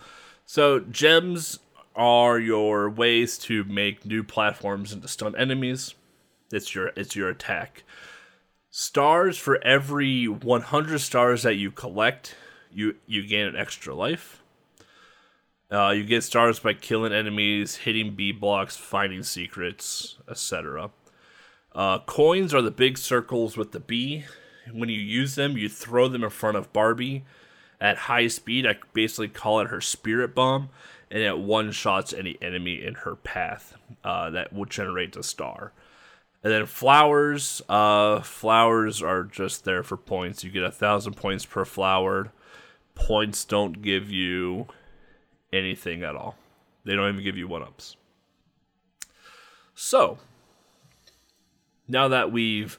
[0.46, 1.60] So gems
[1.94, 5.94] are your ways to make new platforms and to stun enemies.
[6.50, 7.84] It's your it's your attack.
[8.72, 12.34] Stars for every 100 stars that you collect,
[12.72, 14.42] you you gain an extra life.
[15.70, 20.90] Uh, you get stars by killing enemies, hitting B blocks, finding secrets, etc.
[21.74, 24.24] Uh, coins are the big circles with the B.
[24.72, 27.24] When you use them, you throw them in front of Barbie
[27.80, 28.66] at high speed.
[28.66, 30.70] I basically call it her spirit bomb,
[31.10, 33.76] and it one shots any enemy in her path.
[34.02, 35.72] Uh, that will generate a star.
[36.42, 40.44] And then flowers, uh, flowers are just there for points.
[40.44, 42.32] You get a thousand points per flower.
[42.94, 44.66] Points don't give you
[45.52, 46.36] anything at all.
[46.84, 47.96] They don't even give you one ups.
[49.74, 50.18] So,
[51.88, 52.78] now that we've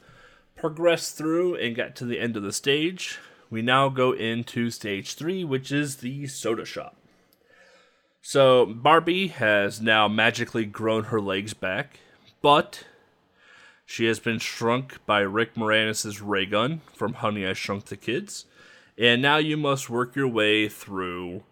[0.55, 5.15] progressed through and got to the end of the stage, we now go into stage
[5.15, 6.95] three, which is the soda shop.
[8.21, 11.99] So Barbie has now magically grown her legs back,
[12.41, 12.85] but
[13.85, 18.45] she has been shrunk by Rick Moranis' ray gun from Honey I Shrunk the Kids,
[18.97, 21.43] and now you must work your way through,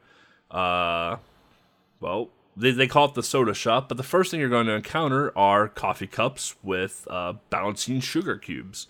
[0.50, 1.18] uh,
[2.00, 4.74] well, they, they call it the soda shop, but the first thing you're going to
[4.74, 8.88] encounter are coffee cups with uh, bouncing sugar cubes.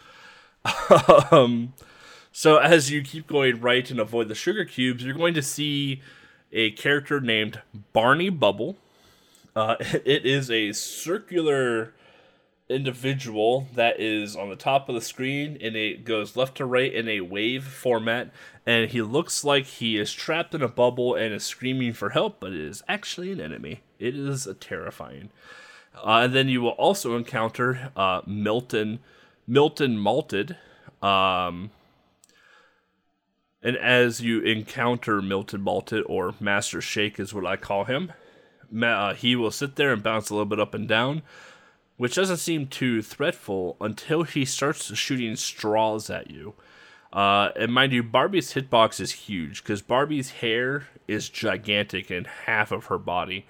[1.31, 1.73] um,
[2.31, 6.01] so as you keep going right and avoid the sugar cubes, you're going to see
[6.51, 7.61] a character named
[7.93, 8.77] Barney Bubble.
[9.55, 11.93] Uh, it is a circular
[12.69, 16.93] individual that is on the top of the screen and it goes left to right
[16.93, 18.31] in a wave format
[18.65, 22.39] and he looks like he is trapped in a bubble and is screaming for help
[22.39, 23.81] but it is actually an enemy.
[23.99, 25.29] It is terrifying.
[25.95, 28.99] Uh, and then you will also encounter uh, milton
[29.45, 30.55] milton malted
[31.01, 31.69] um,
[33.61, 38.13] and as you encounter milton malted or master shake is what i call him
[38.81, 41.21] uh, he will sit there and bounce a little bit up and down
[42.03, 46.53] which doesn't seem too threatful until he starts shooting straws at you.
[47.13, 52.73] Uh, and mind you, Barbie's hitbox is huge because Barbie's hair is gigantic in half
[52.73, 53.45] of her body.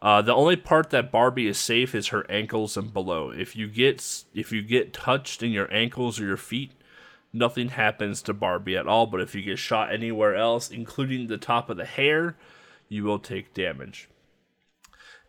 [0.00, 3.28] Uh, the only part that Barbie is safe is her ankles and below.
[3.28, 6.72] If you get if you get touched in your ankles or your feet,
[7.34, 11.36] nothing happens to Barbie at all, but if you get shot anywhere else, including the
[11.36, 12.36] top of the hair,
[12.88, 14.08] you will take damage.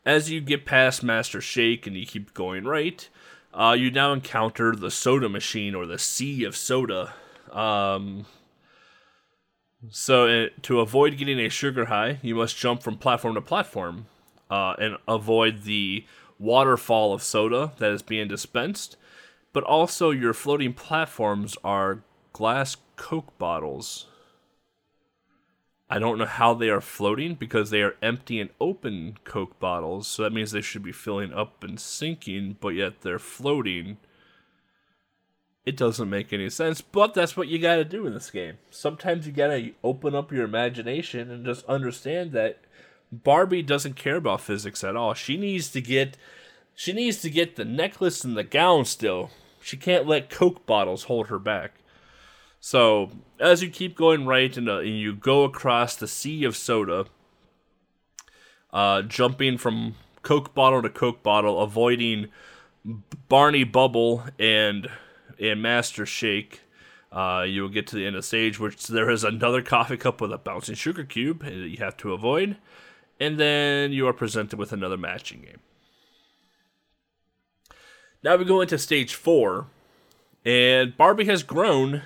[0.10, 3.08] As you get past Master Shake and you keep going right,
[3.54, 7.14] uh, you now encounter the soda machine or the sea of soda.
[7.52, 8.26] Um,
[9.92, 14.08] so, uh, to avoid getting a sugar high, you must jump from platform to platform
[14.50, 16.06] uh, and avoid the
[16.40, 18.98] waterfall of soda that is being dispensed.
[19.54, 22.02] But also, your floating platforms are
[22.34, 24.08] glass Coke bottles.
[25.90, 30.08] I don't know how they are floating because they are empty and open Coke bottles.
[30.08, 33.98] So that means they should be filling up and sinking, but yet they're floating.
[35.66, 38.60] It doesn't make any sense, but that's what you gotta do in this game.
[38.70, 42.60] Sometimes you gotta open up your imagination and just understand that
[43.12, 45.16] Barbie doesn't care about physics at all.
[45.16, 46.18] She needs to get
[46.76, 49.32] she needs to get the necklace and the gown still.
[49.62, 51.82] She can't let Coke bottles hold her back.
[52.60, 57.06] So, as you keep going right and, uh, you go across the sea of soda,
[58.74, 62.28] uh, jumping from Coke bottle to Coke bottle, avoiding
[63.28, 64.90] Barney Bubble and
[65.40, 66.62] and Master Shake,
[67.14, 69.96] uh, you will get to the end of the stage, which there is another coffee
[69.96, 72.58] cup with a bouncing sugar cube that you have to avoid,
[73.22, 75.60] and then you are presented with another matching game.
[78.22, 79.68] Now we go into stage four,
[80.44, 82.02] and Barbie has grown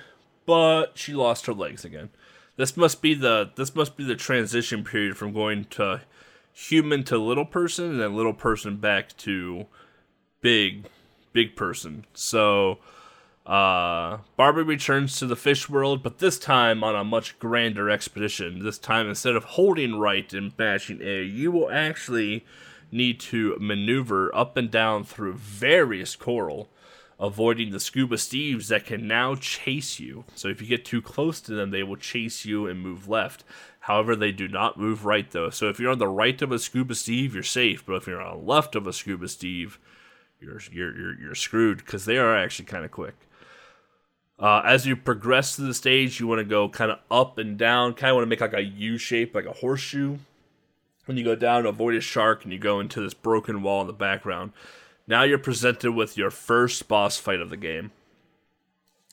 [0.46, 2.10] but she lost her legs again.
[2.56, 6.02] This must be the this must be the transition period from going to
[6.52, 9.66] human to little person and then little person back to
[10.40, 10.86] big
[11.32, 12.06] big person.
[12.14, 12.78] So
[13.46, 18.64] uh, Barbie returns to the fish world, but this time on a much grander expedition.
[18.64, 22.46] This time, instead of holding right and bashing A, you will actually
[22.90, 26.70] need to maneuver up and down through various coral
[27.20, 30.24] avoiding the scuba steves that can now chase you.
[30.34, 33.44] So if you get too close to them, they will chase you and move left.
[33.80, 35.50] However, they do not move right though.
[35.50, 37.84] So if you're on the right of a scuba steve, you're safe.
[37.84, 39.78] But if you're on the left of a scuba steve,
[40.40, 43.14] you're you're you're, you're screwed because they are actually kind of quick.
[44.38, 47.56] Uh, as you progress through the stage, you want to go kind of up and
[47.56, 50.18] down, kind of want to make like a U shape, like a horseshoe.
[51.04, 53.86] When you go down, avoid a shark, and you go into this broken wall in
[53.86, 54.52] the background.
[55.06, 57.92] Now you're presented with your first boss fight of the game.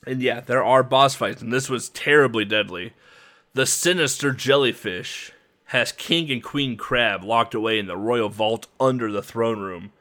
[0.06, 2.92] And yeah, there are boss fights, and this was terribly deadly.
[3.54, 5.32] The sinister jellyfish
[5.66, 9.92] has King and Queen Crab locked away in the royal vault under the throne room.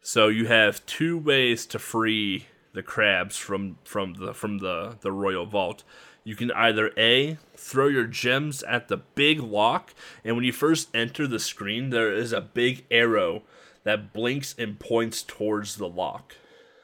[0.00, 5.12] So you have two ways to free the crabs from from the from the the
[5.12, 5.82] royal vault.
[6.22, 9.94] You can either A, throw your gems at the big lock,
[10.24, 13.42] and when you first enter the screen, there is a big arrow
[13.88, 16.34] that blinks and points towards the lock.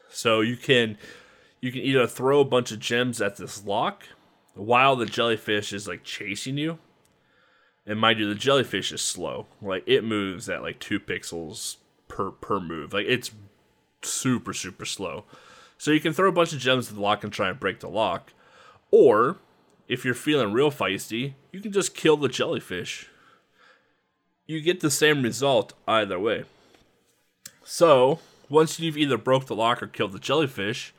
[0.09, 0.97] So you can
[1.61, 4.05] you can either throw a bunch of gems at this lock
[4.55, 6.79] while the jellyfish is like chasing you.
[7.87, 9.47] And mind you, the jellyfish is slow.
[9.61, 11.77] Like it moves at like two pixels
[12.09, 12.95] per per move.
[12.95, 13.33] Like it's
[14.01, 15.25] super super slow.
[15.77, 17.81] So you can throw a bunch of gems at the lock and try and break
[17.81, 18.33] the lock.
[18.91, 19.37] Or
[19.89, 23.11] if you're feeling real feisty, you can just kill the jellyfish.
[24.47, 26.45] You get the same result either way.
[27.65, 30.95] So once you've either broke the lock or killed the jellyfish,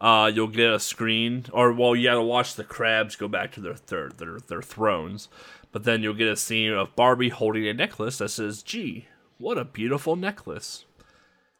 [0.00, 3.60] uh, you'll get a screen, or well, you gotta watch the crabs go back to
[3.60, 5.28] their their their, their thrones.
[5.72, 9.06] But then you'll get a scene of Barbie holding a necklace that says, "Gee,
[9.38, 10.84] what a beautiful necklace."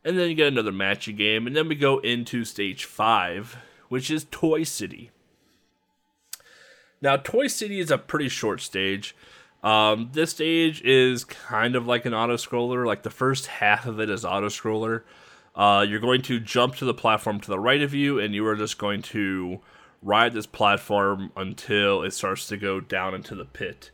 [0.05, 3.59] And then you get another matchy game, and then we go into stage five,
[3.89, 5.11] which is Toy City.
[7.03, 9.15] Now, Toy City is a pretty short stage.
[9.63, 12.87] Um, this stage is kind of like an auto scroller.
[12.87, 15.03] Like the first half of it is auto scroller.
[15.55, 18.47] Uh, you're going to jump to the platform to the right of you, and you
[18.47, 19.61] are just going to
[20.03, 23.91] ride this platform until it starts to go down into the pit.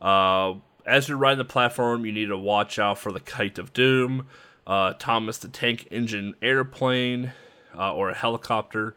[0.00, 0.54] Uh,
[0.86, 4.26] as you're riding the platform, you need to watch out for the Kite of Doom,
[4.66, 7.32] uh, Thomas the Tank Engine airplane,
[7.76, 8.96] uh, or a helicopter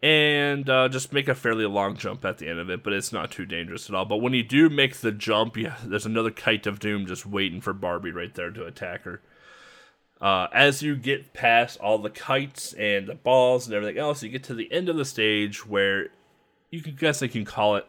[0.00, 3.12] and uh, just make a fairly long jump at the end of it, but it's
[3.12, 4.04] not too dangerous at all.
[4.04, 7.72] But when you do make the jump, there's another kite of doom just waiting for
[7.72, 9.20] Barbie right there to attack her.
[10.20, 14.28] Uh, as you get past all the kites and the balls and everything else, you
[14.28, 16.08] get to the end of the stage where
[16.70, 17.86] you can guess I can call it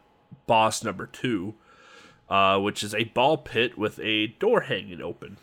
[0.47, 1.55] boss number two,
[2.29, 5.37] uh, which is a ball pit with a door hanging open.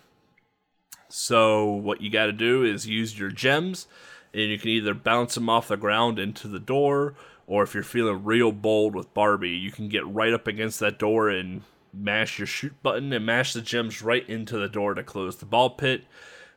[1.08, 3.86] So what you got to do is use your gems
[4.32, 7.14] and you can either bounce them off the ground into the door,
[7.46, 10.98] or if you're feeling real bold with Barbie, you can get right up against that
[10.98, 11.62] door and
[11.92, 15.46] mash your shoot button and mash the gems right into the door to close the
[15.46, 16.04] ball pit.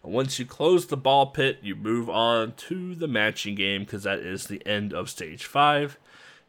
[0.04, 4.04] And once you close the ball pit, you move on to the matching game because
[4.04, 5.98] that is the end of stage five.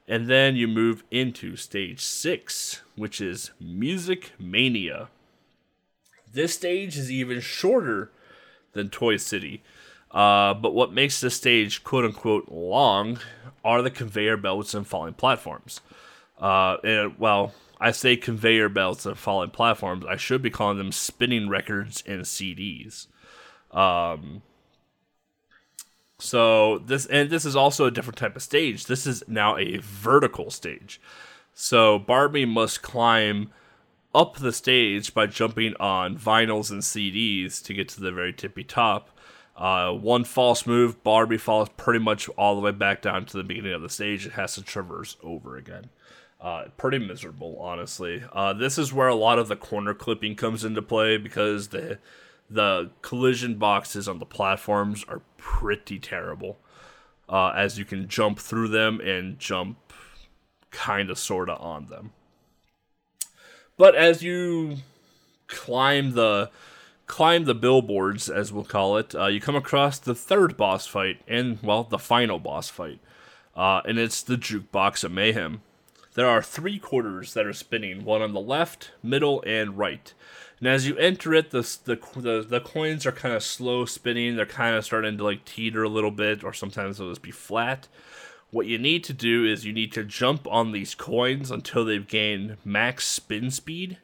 [0.09, 5.09] And then you move into stage six, which is Music Mania.
[6.33, 8.11] This stage is even shorter
[8.73, 9.63] than Toy City.
[10.11, 13.19] Uh, but what makes this stage quote unquote long
[13.65, 15.81] are the conveyor belts and falling platforms.
[16.39, 20.05] Uh, and, well, I say conveyor belts and falling platforms.
[20.09, 23.07] I should be calling them spinning records and CDs.
[23.71, 24.43] Um,
[26.19, 28.87] so this and this is also a different type of stage.
[28.87, 31.01] This is now a vertical stage.
[31.55, 33.51] So Barbie must climb
[34.15, 38.65] up the stage by jumping on vinyls and CDs to get to the very tippy
[38.65, 39.11] top.
[39.57, 43.45] Uh, one false move, Barbie falls pretty much all the way back down to the
[43.45, 44.27] beginning of the stage.
[44.27, 45.91] It has to traverse over again.
[46.41, 48.23] Uh, pretty miserable, honestly.
[48.33, 51.99] Uh, this is where a lot of the corner clipping comes into play because the
[52.49, 56.59] the collision boxes on the platforms are pretty terrible.
[57.29, 59.79] Uh, as you can jump through them and jump
[60.73, 62.11] kind of sort of on them.
[63.77, 64.79] But as you
[65.47, 66.51] climb the
[67.11, 71.21] climb the billboards, as we'll call it, uh, you come across the third boss fight
[71.27, 73.01] and well, the final boss fight,
[73.57, 75.61] uh, and it's the jukebox of mayhem.
[76.15, 80.15] There are three quarters that are spinning, one on the left, middle, and right.
[80.61, 84.37] And as you enter it, the the the, the coins are kind of slow spinning.
[84.37, 87.33] They're kind of starting to like teeter a little bit, or sometimes they'll just be
[87.33, 87.89] flat.
[88.53, 92.07] What you need to do is you need to jump on these coins until they've
[92.07, 93.99] gained max spin speed,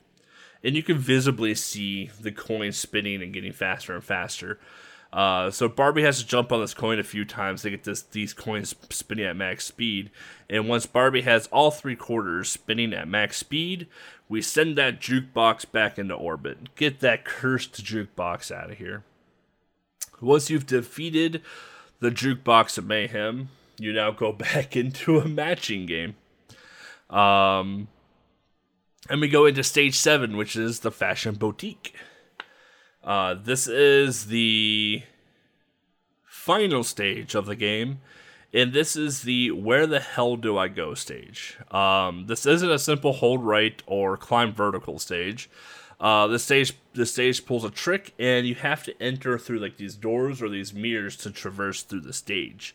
[0.67, 4.59] and you can visibly see the coin spinning and getting faster and faster.
[5.13, 8.03] Uh, so Barbie has to jump on this coin a few times to get this
[8.03, 10.11] these coins spinning at max speed.
[10.51, 13.87] And once Barbie has all three quarters spinning at max speed,
[14.29, 16.75] we send that jukebox back into orbit.
[16.75, 19.05] Get that cursed jukebox out of here.
[20.21, 21.43] Once you've defeated
[22.01, 26.17] the jukebox of mayhem, you now go back into a matching game.
[27.09, 27.87] Um,
[29.09, 31.95] and we go into stage seven, which is the fashion boutique.
[33.03, 35.03] Uh, this is the
[36.25, 38.01] final stage of the game,
[38.53, 41.59] and this is the where the hell do I go stage.
[41.71, 45.49] Um, this isn't a simple hold right or climb vertical stage.
[46.01, 49.77] Uh, the stage the stage pulls a trick, and you have to enter through like
[49.77, 52.75] these doors or these mirrors to traverse through the stage.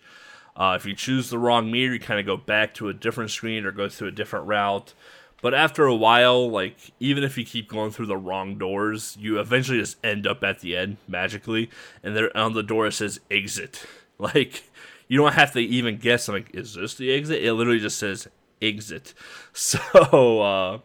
[0.55, 3.32] Uh, if you choose the wrong mirror, you kind of go back to a different
[3.32, 4.93] screen or go through a different route.
[5.41, 9.39] But after a while, like even if you keep going through the wrong doors, you
[9.39, 11.69] eventually just end up at the end magically,
[12.03, 13.85] and there on the door it says exit.
[14.21, 14.69] Like
[15.07, 16.27] you don't have to even guess.
[16.27, 17.43] I'm like, is this the exit?
[17.43, 18.27] It literally just says
[18.61, 19.15] exit.
[19.53, 20.79] So uh,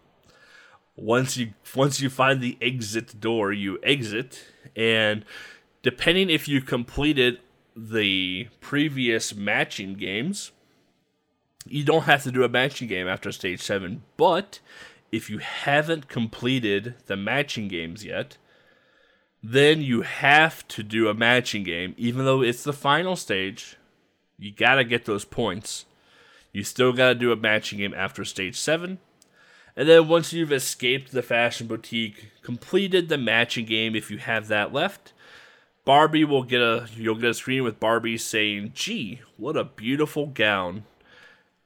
[0.97, 4.43] once you once you find the exit door, you exit,
[4.75, 5.23] and
[5.83, 7.41] depending if you completed
[7.77, 10.51] the previous matching games,
[11.69, 14.61] you don't have to do a matching game after stage 7, but
[15.13, 18.37] if you haven't completed the matching games yet,
[19.43, 23.77] then you have to do a matching game even though it's the final stage.
[24.39, 25.87] You got to get those points.
[26.53, 28.99] You still got to do a matching game after stage 7.
[29.77, 34.49] And then once you've escaped the fashion boutique, completed the matching game if you have
[34.49, 35.13] that left,
[35.85, 40.27] Barbie will get a you'll get a screen with Barbie saying, "Gee, what a beautiful
[40.27, 40.85] gown."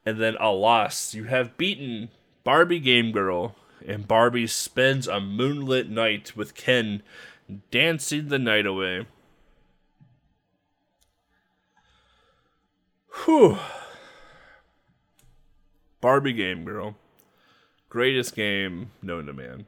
[0.05, 2.09] And then alas, you have beaten
[2.43, 7.03] Barbie Game Girl, and Barbie spends a moonlit night with Ken
[7.69, 9.05] dancing the night away.
[13.25, 13.57] Whew.
[15.99, 16.95] Barbie Game Girl.
[17.89, 19.65] Greatest game known to man.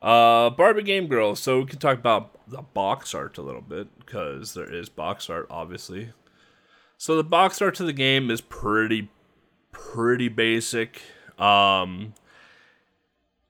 [0.00, 1.34] Uh, Barbie Game Girl.
[1.34, 5.28] So we can talk about the box art a little bit because there is box
[5.28, 6.12] art, obviously.
[6.96, 9.10] So the box art to the game is pretty,
[9.74, 11.02] pretty basic.
[11.38, 12.14] Um,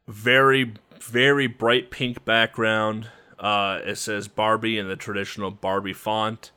[0.09, 3.09] very, very bright pink background.
[3.39, 6.51] Uh, it says Barbie in the traditional Barbie font.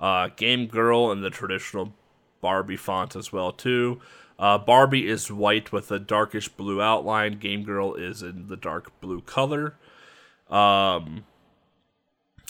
[0.00, 1.92] Uh, Game Girl in the traditional
[2.40, 4.00] Barbie font as well too.
[4.38, 7.38] Uh, Barbie is white with a darkish blue outline.
[7.38, 9.76] Game Girl is in the dark blue color.
[10.50, 11.24] Um,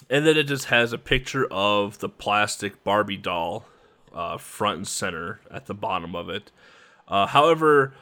[0.09, 3.67] and then it just has a picture of the plastic Barbie doll
[4.15, 6.51] uh, front and center at the bottom of it.
[7.09, 7.95] Uh, however,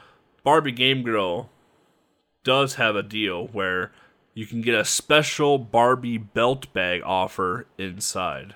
[0.43, 1.49] Barbie Game Girl
[2.43, 3.91] does have a deal where
[4.33, 8.55] you can get a special Barbie belt bag offer inside.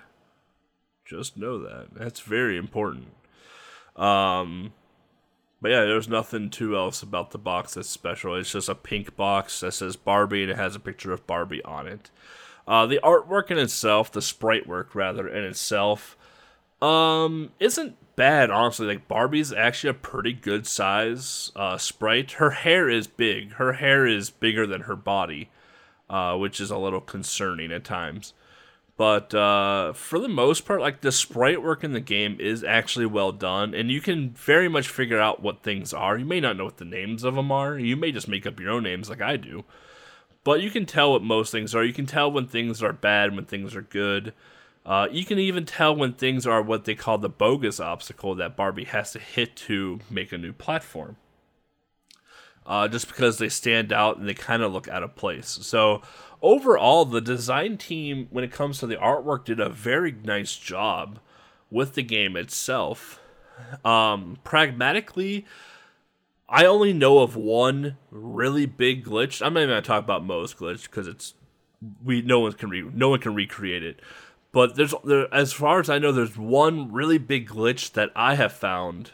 [1.05, 1.93] Just know that.
[1.93, 3.07] That's very important.
[3.95, 4.73] Um,
[5.61, 8.35] but yeah, there's nothing too else about the box that's special.
[8.35, 11.63] It's just a pink box that says Barbie and it has a picture of Barbie
[11.63, 12.09] on it.
[12.67, 16.17] Uh, the artwork in itself, the sprite work rather in itself,
[16.81, 18.87] um, isn't bad honestly.
[18.87, 22.33] Like Barbie's actually a pretty good size uh, sprite.
[22.33, 23.53] Her hair is big.
[23.53, 25.49] Her hair is bigger than her body,
[26.09, 28.33] uh, which is a little concerning at times.
[28.97, 33.07] But uh, for the most part, like the sprite work in the game is actually
[33.07, 36.17] well done, and you can very much figure out what things are.
[36.17, 37.77] You may not know what the names of them are.
[37.77, 39.65] You may just make up your own names, like I do.
[40.45, 41.83] But you can tell what most things are.
[41.83, 44.33] You can tell when things are bad, when things are good.
[44.85, 48.55] Uh, you can even tell when things are what they call the bogus obstacle that
[48.55, 51.17] Barbie has to hit to make a new platform.
[52.67, 55.59] Uh, just because they stand out and they kind of look out of place.
[55.61, 56.01] So
[56.41, 61.19] overall, the design team, when it comes to the artwork, did a very nice job
[61.69, 63.19] with the game itself.
[63.83, 65.45] Um, pragmatically,
[66.49, 69.45] I only know of one really big glitch.
[69.45, 71.33] I'm not even gonna talk about most glitch because it's
[72.03, 73.99] we no one can re, no one can recreate it.
[74.55, 78.35] But there's there, as far as I know, there's one really big glitch that I
[78.35, 79.11] have found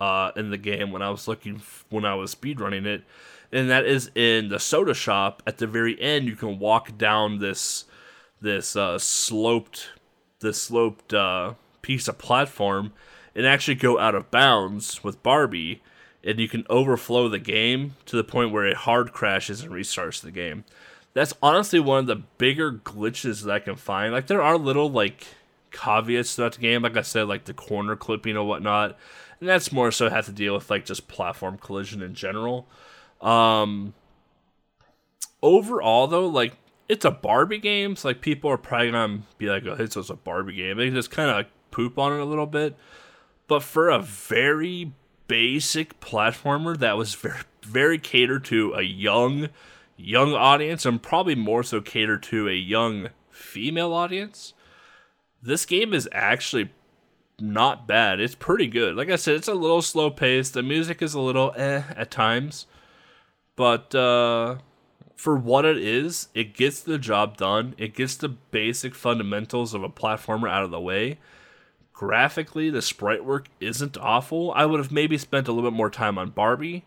[0.00, 1.60] uh, in the game when I was looking
[1.90, 3.04] when I was speedrunning it,
[3.52, 5.42] and that is in the soda shop.
[5.46, 7.84] At the very end, you can walk down this
[8.40, 9.90] this uh, sloped
[10.40, 12.94] this sloped uh, piece of platform
[13.34, 15.82] and actually go out of bounds with Barbie,
[16.24, 20.22] and you can overflow the game to the point where it hard crashes and restarts
[20.22, 20.64] the game.
[21.14, 24.12] That's honestly one of the bigger glitches that I can find.
[24.12, 25.26] Like there are little like
[25.70, 28.96] caveats to the game, like I said, like the corner clipping or whatnot,
[29.40, 32.66] and that's more so have to deal with like just platform collision in general.
[33.20, 33.94] Um,
[35.42, 36.56] overall, though, like
[36.88, 40.10] it's a Barbie game, so like people are probably gonna be like, "Oh, this was
[40.10, 42.76] a Barbie game." They just kind of like, poop on it a little bit,
[43.46, 44.92] but for a very
[45.26, 49.48] basic platformer that was very very catered to a young
[49.98, 54.54] young audience and probably more so cater to a young female audience.
[55.42, 56.70] This game is actually
[57.40, 58.20] not bad.
[58.20, 58.96] It's pretty good.
[58.96, 60.54] Like I said, it's a little slow paced.
[60.54, 62.66] The music is a little eh at times.
[63.56, 64.58] But uh,
[65.16, 67.74] for what it is, it gets the job done.
[67.76, 71.18] It gets the basic fundamentals of a platformer out of the way.
[71.92, 74.52] Graphically, the sprite work isn't awful.
[74.52, 76.84] I would have maybe spent a little bit more time on Barbie,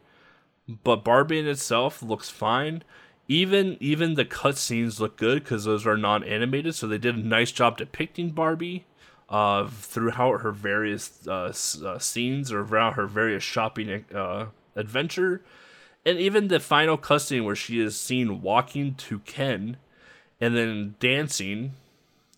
[0.84, 2.84] but Barbie in itself looks fine.
[3.28, 7.52] Even even the cutscenes look good because those are non-animated, so they did a nice
[7.52, 8.86] job depicting Barbie
[9.30, 11.54] uh, throughout her various uh,
[11.86, 15.42] uh, scenes or throughout her various shopping uh, adventure
[16.06, 19.78] and even the final cutscene where she is seen walking to Ken
[20.40, 21.74] and then dancing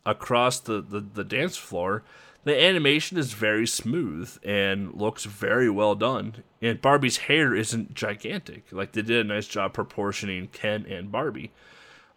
[0.06, 2.04] across the, the, the dance floor,
[2.44, 6.44] the animation is very smooth and looks very well done.
[6.62, 8.66] And Barbie's hair isn't gigantic.
[8.72, 11.52] Like they did a nice job proportioning Ken and Barbie.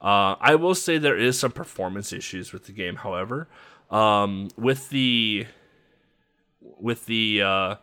[0.01, 3.49] Uh, I will say there is some performance issues with the game, however.
[3.91, 5.47] Um, with the
[6.61, 7.75] with the uh,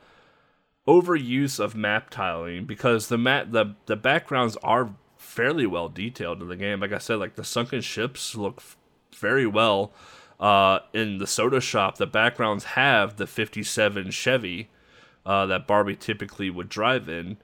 [0.87, 6.49] overuse of map tiling because the map the the backgrounds are fairly well detailed in
[6.49, 6.81] the game.
[6.81, 8.77] Like I said, like the sunken ships look f-
[9.15, 9.91] very well.
[10.43, 14.69] Uh, in the soda shop, the backgrounds have the '57 Chevy
[15.25, 17.37] uh, that Barbie typically would drive in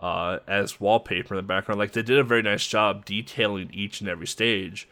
[0.00, 1.78] uh, as wallpaper in the background.
[1.78, 4.88] Like they did a very nice job detailing each and every stage.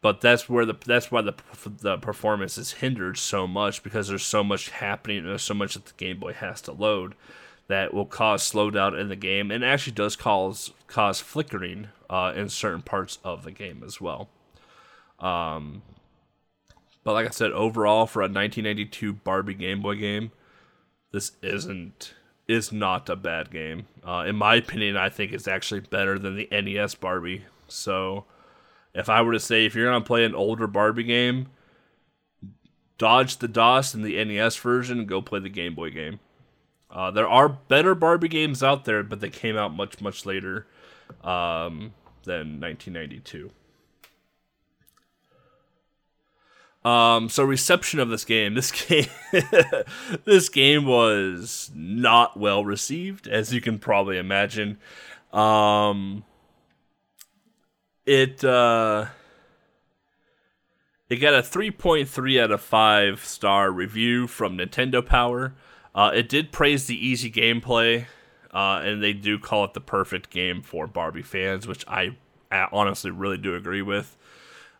[0.00, 1.34] But that's where the that's why the
[1.66, 5.74] the performance is hindered so much because there's so much happening and there's so much
[5.74, 7.16] that the Game Boy has to load
[7.66, 12.48] that will cause slowdown in the game and actually does cause cause flickering uh, in
[12.48, 14.28] certain parts of the game as well.
[15.18, 15.82] Um,
[17.04, 20.32] but like I said, overall for a 1992 Barbie Game Boy game,
[21.12, 22.14] this isn't
[22.48, 23.86] is not a bad game.
[24.04, 27.44] Uh, in my opinion, I think it's actually better than the NES Barbie.
[27.68, 28.24] So,
[28.92, 31.48] if I were to say if you're gonna play an older Barbie game,
[32.98, 36.20] dodge the DOS in the NES version and go play the Game Boy game.
[36.90, 40.66] Uh, there are better Barbie games out there, but they came out much, much later
[41.22, 41.94] um,
[42.24, 43.50] than 1992.
[46.84, 49.06] Um, so reception of this game, this game,
[50.24, 54.78] this game was not well received, as you can probably imagine.
[55.32, 56.24] Um,
[58.06, 59.06] it uh,
[61.10, 65.54] it got a 3.3 out of 5 star review from Nintendo Power.
[65.94, 68.06] Uh, it did praise the easy gameplay,
[68.54, 72.16] uh, and they do call it the perfect game for Barbie fans, which I
[72.50, 74.16] honestly really do agree with.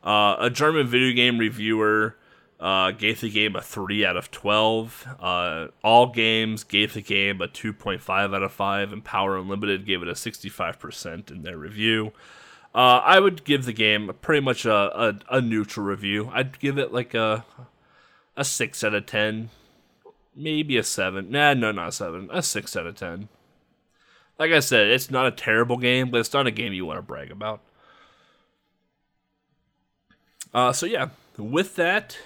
[0.03, 2.17] Uh, a German video game reviewer
[2.59, 5.07] uh, gave the game a 3 out of 12.
[5.21, 10.03] Uh, all Games gave the game a 2.5 out of 5, and Power Unlimited gave
[10.03, 12.13] it a 65% in their review.
[12.75, 16.31] Uh, I would give the game pretty much a, a, a neutral review.
[16.33, 17.45] I'd give it like a
[18.37, 19.51] a six out of ten,
[20.37, 21.31] maybe a seven.
[21.31, 22.29] Nah, no, not a seven.
[22.33, 23.29] A six out of ten.
[24.39, 26.99] Like I said, it's not a terrible game, but it's not a game you want
[26.99, 27.61] to brag about.
[30.53, 32.19] Uh, so yeah, with that,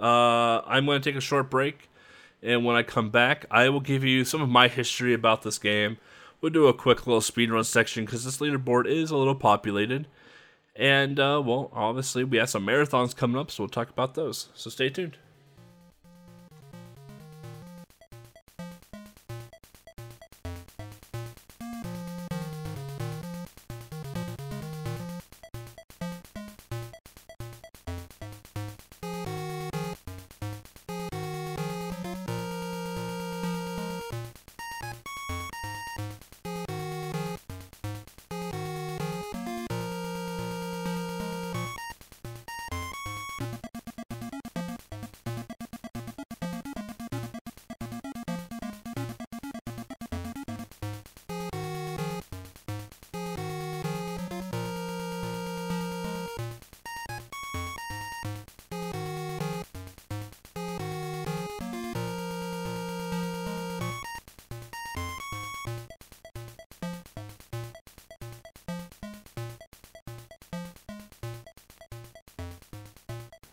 [0.00, 1.88] uh, I'm going to take a short break,
[2.42, 5.58] and when I come back, I will give you some of my history about this
[5.58, 5.98] game.
[6.40, 10.06] We'll do a quick little speedrun section because this leaderboard is a little populated.
[10.74, 14.50] And, uh, well, obviously, we have some marathons coming up, so we'll talk about those.
[14.54, 15.16] So stay tuned.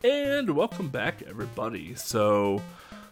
[0.03, 1.95] And welcome back, everybody.
[1.95, 2.61] So,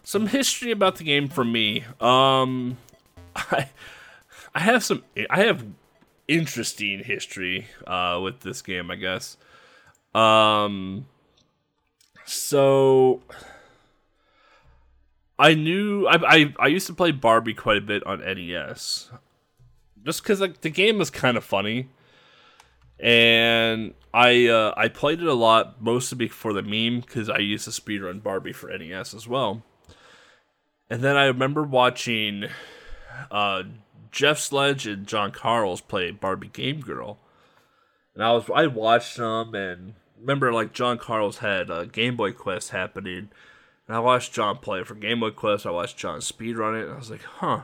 [0.02, 1.84] some history about the game from me.
[1.98, 2.76] Um,
[3.34, 3.70] I,
[4.54, 5.64] I have some, I have
[6.28, 9.38] interesting history uh, with this game, I guess.
[10.14, 11.06] Um,
[12.26, 13.22] so
[15.38, 19.10] I knew I, I I used to play Barbie quite a bit on NES,
[20.04, 21.88] just because like the game was kind of funny
[23.00, 27.64] and I uh, I played it a lot, mostly for the meme because I used
[27.64, 29.62] to speedrun Barbie for NES as well.
[30.90, 32.44] And then I remember watching
[33.30, 33.62] uh,
[34.10, 37.18] Jeff Sledge and John Carls play Barbie Game Girl,
[38.14, 42.32] and I was I watched them and remember like John Carls had a Game Boy
[42.32, 43.30] Quest happening,
[43.86, 45.64] and I watched John play for Game Boy Quest.
[45.64, 47.62] I watched John speedrun it, and I was like, huh.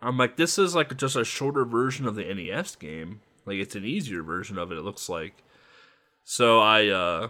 [0.00, 3.76] I'm like, this is like just a shorter version of the NES game like it's
[3.76, 4.78] an easier version of it.
[4.78, 5.42] It looks like.
[6.24, 7.28] So I uh,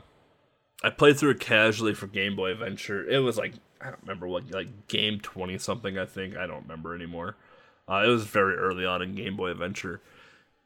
[0.82, 3.08] I played through it casually for Game Boy Adventure.
[3.08, 5.98] It was like I don't remember what like game twenty something.
[5.98, 7.36] I think I don't remember anymore.
[7.88, 10.00] Uh, it was very early on in Game Boy Adventure,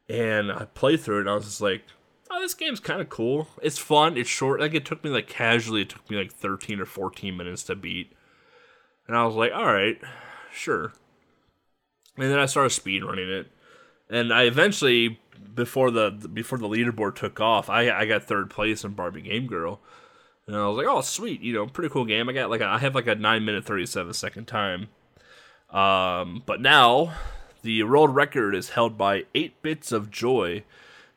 [0.07, 1.21] and I played through it.
[1.21, 1.83] and I was just like,
[2.31, 3.47] "Oh, this game's kind of cool.
[3.61, 4.15] It's fun.
[4.17, 4.61] It's short.
[4.61, 5.81] Like it took me like casually.
[5.81, 8.13] It took me like thirteen or fourteen minutes to beat."
[9.07, 9.99] And I was like, "All right,
[10.51, 10.93] sure."
[12.17, 13.47] And then I started speed running it,
[14.09, 15.19] and I eventually
[15.53, 19.47] before the before the leaderboard took off, I I got third place in Barbie Game
[19.47, 19.79] Girl,
[20.47, 22.29] and I was like, oh sweet, you know, pretty cool game.
[22.29, 24.87] I got like a, I have like a nine minute thirty seven second time.
[25.69, 27.13] Um, but now
[27.61, 30.63] the world record is held by eight bits of joy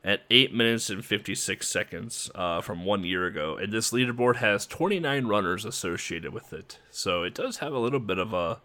[0.05, 3.57] at 8 minutes and 56 seconds uh, from one year ago.
[3.57, 6.79] And this leaderboard has 29 runners associated with it.
[6.91, 8.61] So it does have a little bit of a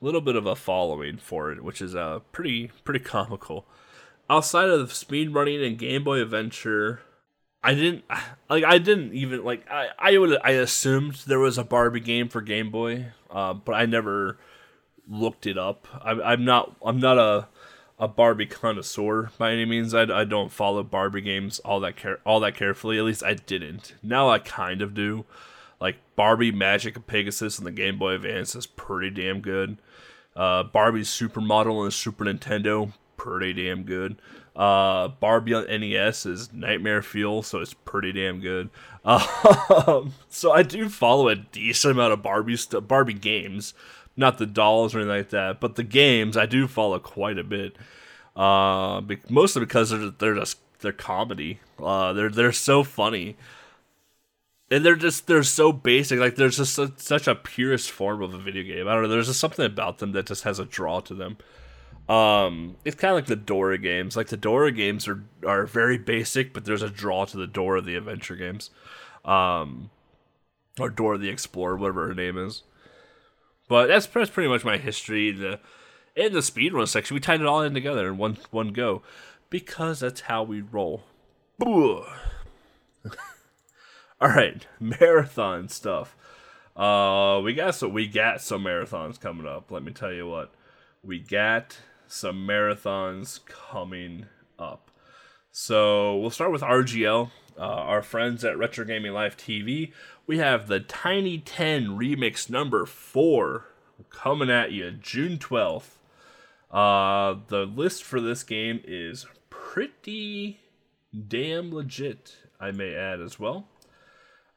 [0.00, 3.66] little bit of a following for it, which is uh, pretty pretty comical
[4.28, 7.00] outside of speed running and Game Boy Adventure,
[7.62, 8.04] I didn't
[8.48, 8.64] like.
[8.64, 9.68] I didn't even like.
[9.70, 13.72] I I would I assumed there was a Barbie game for Game Boy, uh, but
[13.72, 14.38] I never
[15.08, 15.86] looked it up.
[16.02, 17.48] I'm I'm not I'm not a
[17.98, 19.94] a Barbie connoisseur by any means.
[19.94, 22.98] I, I don't follow Barbie games all that care all that carefully.
[22.98, 23.94] At least I didn't.
[24.02, 25.24] Now I kind of do.
[25.80, 29.76] Like Barbie Magic of Pegasus and the Game Boy Advance is pretty damn good.
[30.34, 34.20] Uh, Barbie's Supermodel the Super Nintendo pretty damn good.
[34.54, 38.70] Uh, Barbie on NES is Nightmare Fuel, so it's pretty damn good.
[39.86, 43.72] Um, so I do follow a decent amount of Barbie st- Barbie games,
[44.16, 47.44] not the dolls or anything like that, but the games I do follow quite a
[47.44, 47.76] bit.
[48.34, 51.60] Uh, be- mostly because they're they're just they're comedy.
[51.78, 53.36] Uh, they're they're so funny.
[54.70, 56.18] And they're just they're so basic.
[56.18, 58.88] Like there's just a, such a purest form of a video game.
[58.88, 59.08] I don't know.
[59.08, 61.36] There's just something about them that just has a draw to them.
[62.08, 64.16] Um, it's kind of like the Dora games.
[64.16, 67.80] Like the Dora games are are very basic, but there's a draw to the Dora
[67.80, 68.70] the Adventure games,
[69.24, 69.90] um,
[70.78, 72.62] or Dora the Explorer, whatever her name is.
[73.68, 75.32] But that's, that's pretty much my history.
[75.32, 75.58] The
[76.14, 79.02] in the speedrun section, we tied it all in together in one one go,
[79.50, 81.02] because that's how we roll.
[84.20, 86.16] all right, marathon stuff.
[86.76, 89.72] Uh, we got some we got some marathons coming up.
[89.72, 90.52] Let me tell you what
[91.02, 91.78] we got
[92.08, 94.26] some marathons coming
[94.58, 94.90] up.
[95.50, 99.92] So we'll start with RGL, uh, our friends at Retro Gaming Live TV.
[100.26, 103.64] We have the Tiny 10 Remix number 4
[104.10, 105.96] coming at you June 12th.
[106.70, 110.60] Uh, the list for this game is pretty
[111.28, 113.68] damn legit, I may add as well.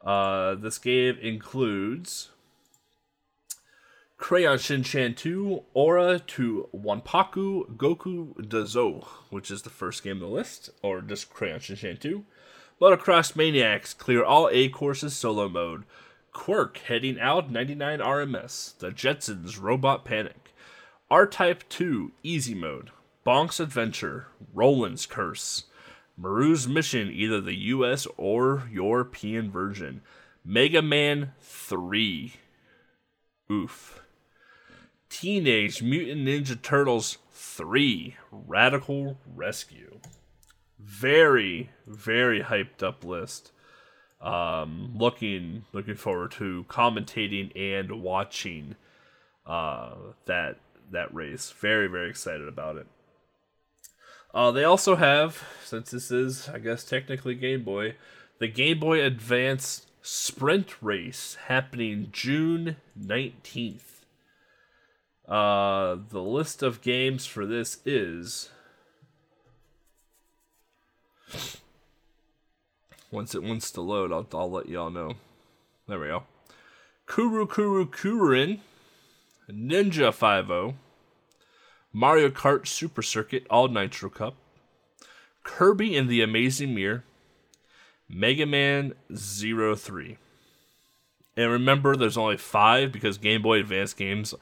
[0.03, 2.29] Uh, this game includes
[4.19, 10.27] Crayon Shinchan 2, Aura to Wanpaku Goku Dazo, which is the first game on the
[10.27, 12.25] list, or just Crayon Shinchan 2.
[12.79, 15.83] Motocross Maniacs, clear all A courses solo mode.
[16.33, 18.77] Quirk, heading out 99 RMS.
[18.77, 20.53] The Jetsons, Robot Panic.
[21.09, 22.91] R Type 2, easy mode.
[23.25, 25.63] Bonk's Adventure, Roland's Curse.
[26.21, 30.01] Maru's Mission, either the US or European version.
[30.45, 32.33] Mega Man 3.
[33.49, 34.01] Oof.
[35.09, 39.99] Teenage Mutant Ninja Turtles 3 Radical Rescue.
[40.79, 43.51] Very, very hyped up list.
[44.21, 48.75] Um, looking looking forward to commentating and watching
[49.45, 49.95] uh,
[50.25, 50.57] that
[50.91, 51.51] that race.
[51.51, 52.87] Very, very excited about it.
[54.33, 57.95] Uh, they also have, since this is, I guess, technically Game Boy,
[58.39, 63.88] the Game Boy Advance Sprint Race happening June 19th.
[65.29, 68.49] Uh, the list of games for this is.
[73.11, 75.13] Once it wants to load, I'll, I'll let y'all know.
[75.87, 76.23] There we go.
[77.05, 78.59] Kuru Kuru Kurin,
[79.49, 80.75] Ninja 5
[81.91, 84.35] Mario Kart Super Circuit All Nitro Cup,
[85.43, 87.03] Kirby and the Amazing Mirror,
[88.07, 90.17] Mega Man 03.
[91.35, 94.35] And remember, there's only five because Game Boy Advance games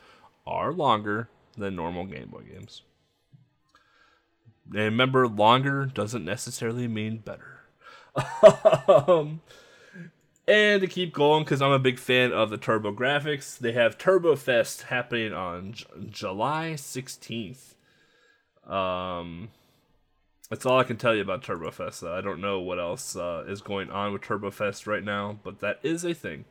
[0.48, 2.82] are longer than normal Game Boy games.
[4.72, 7.62] And remember, longer doesn't necessarily mean better.
[8.88, 9.42] um,
[10.48, 14.36] and to keep going, because I'm a big fan of the TurboGrafx, they have Turbo
[14.36, 17.76] Fest happening on J- July 16th.
[18.66, 19.50] Um,
[20.50, 22.04] that's all I can tell you about Turbo Fest.
[22.04, 25.60] I don't know what else uh, is going on with Turbo Fest right now, but
[25.60, 26.46] that is a thing.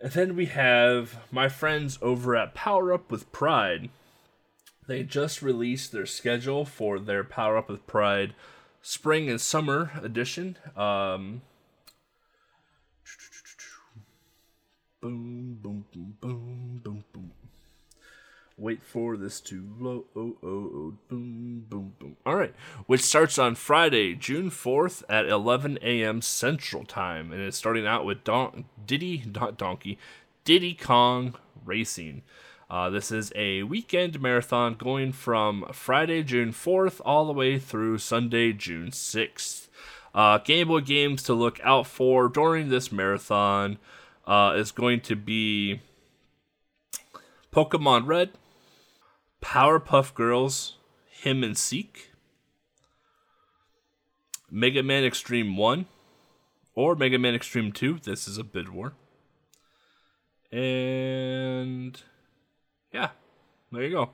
[0.00, 3.90] And then we have my friends over at Power Up with Pride.
[4.86, 8.34] They just released their schedule for their Power Up with Pride
[8.80, 10.56] spring and summer edition.
[10.76, 11.42] Um,
[15.02, 17.17] boom, boom, boom, boom, boom.
[18.58, 20.04] Wait for this to load.
[20.16, 22.16] Oh, oh, oh, boom, boom, boom.
[22.26, 22.52] All right,
[22.86, 26.20] which starts on Friday, June 4th at 11 a.m.
[26.20, 27.32] Central Time.
[27.32, 29.96] And it's starting out with Don- Diddy, not Donkey,
[30.44, 32.22] Diddy Kong Racing.
[32.68, 37.98] Uh, this is a weekend marathon going from Friday, June 4th, all the way through
[37.98, 39.68] Sunday, June 6th.
[40.12, 43.78] Uh, Game Boy games to look out for during this marathon
[44.26, 45.80] uh, is going to be
[47.52, 48.30] Pokemon Red,
[49.40, 50.76] Powerpuff Girls,
[51.08, 52.12] Him and Seek,
[54.50, 55.86] Mega Man Extreme 1,
[56.74, 58.00] or Mega Man Extreme 2.
[58.02, 58.94] This is a bid war.
[60.50, 62.00] And
[62.92, 63.10] yeah,
[63.70, 64.10] there you go.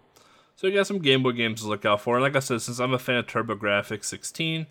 [0.57, 2.17] So you got some Game Boy games to look out for.
[2.17, 4.67] And like I said, since I'm a fan of TurboGrafx 16,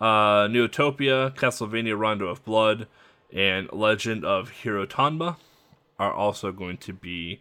[0.00, 0.04] uh,
[0.48, 2.86] Neutopia, Castlevania Rondo of Blood,
[3.32, 5.36] and Legend of Hero Tonma
[5.98, 7.40] are also going to be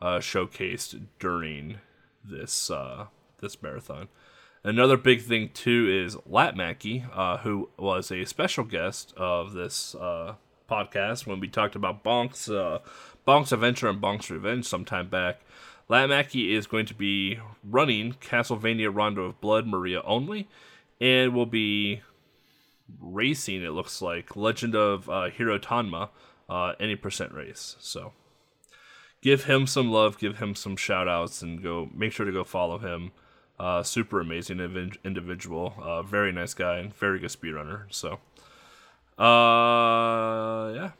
[0.00, 1.78] uh, showcased during
[2.24, 3.06] this uh,
[3.40, 4.08] this marathon.
[4.64, 9.94] Another big thing too is Lat Mackey, uh, who was a special guest of this
[9.96, 10.34] uh,
[10.70, 12.78] podcast when we talked about Bonk's uh,
[13.26, 15.40] Bonk's Adventure and Bonk's Revenge sometime back.
[15.88, 20.48] Lat Mackey is going to be running Castlevania Rondo of Blood Maria only,
[21.00, 22.02] and will be
[23.00, 23.62] racing.
[23.62, 26.10] It looks like Legend of uh, Hero Tonma,
[26.48, 27.76] uh, any percent race.
[27.80, 28.12] So
[29.22, 32.44] give him some love, give him some shout outs, and go make sure to go
[32.44, 33.12] follow him.
[33.58, 34.58] Uh, super amazing
[35.04, 37.84] individual, uh, very nice guy, and very good speedrunner.
[37.90, 38.18] So,
[39.22, 40.90] uh, yeah.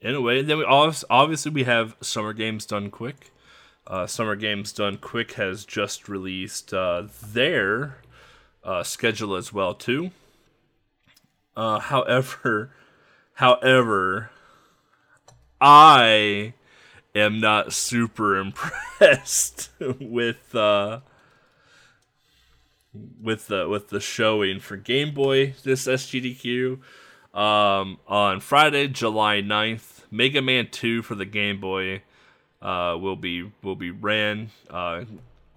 [0.00, 3.32] Anyway, then we obviously we have Summer Games Done Quick.
[3.84, 7.96] Uh, Summer Games Done Quick has just released uh, their
[8.62, 10.12] uh, schedule as well too.
[11.56, 12.70] Uh, however,
[13.34, 14.30] however,
[15.60, 16.52] I
[17.14, 21.00] am not super impressed with uh
[23.20, 26.78] with the with the showing for Game Boy this SGDQ
[27.34, 32.02] um on Friday July 9th Mega Man 2 for the Game Boy
[32.60, 35.04] uh will be will be ran uh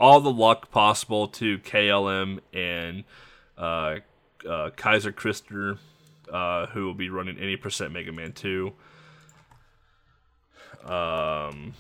[0.02, 3.04] all the luck possible to KLM and
[3.56, 3.98] uh,
[4.50, 5.78] uh, Kaiser Krister,
[6.34, 8.74] uh, who will be running any percent Mega Man 2.
[10.86, 11.74] Um,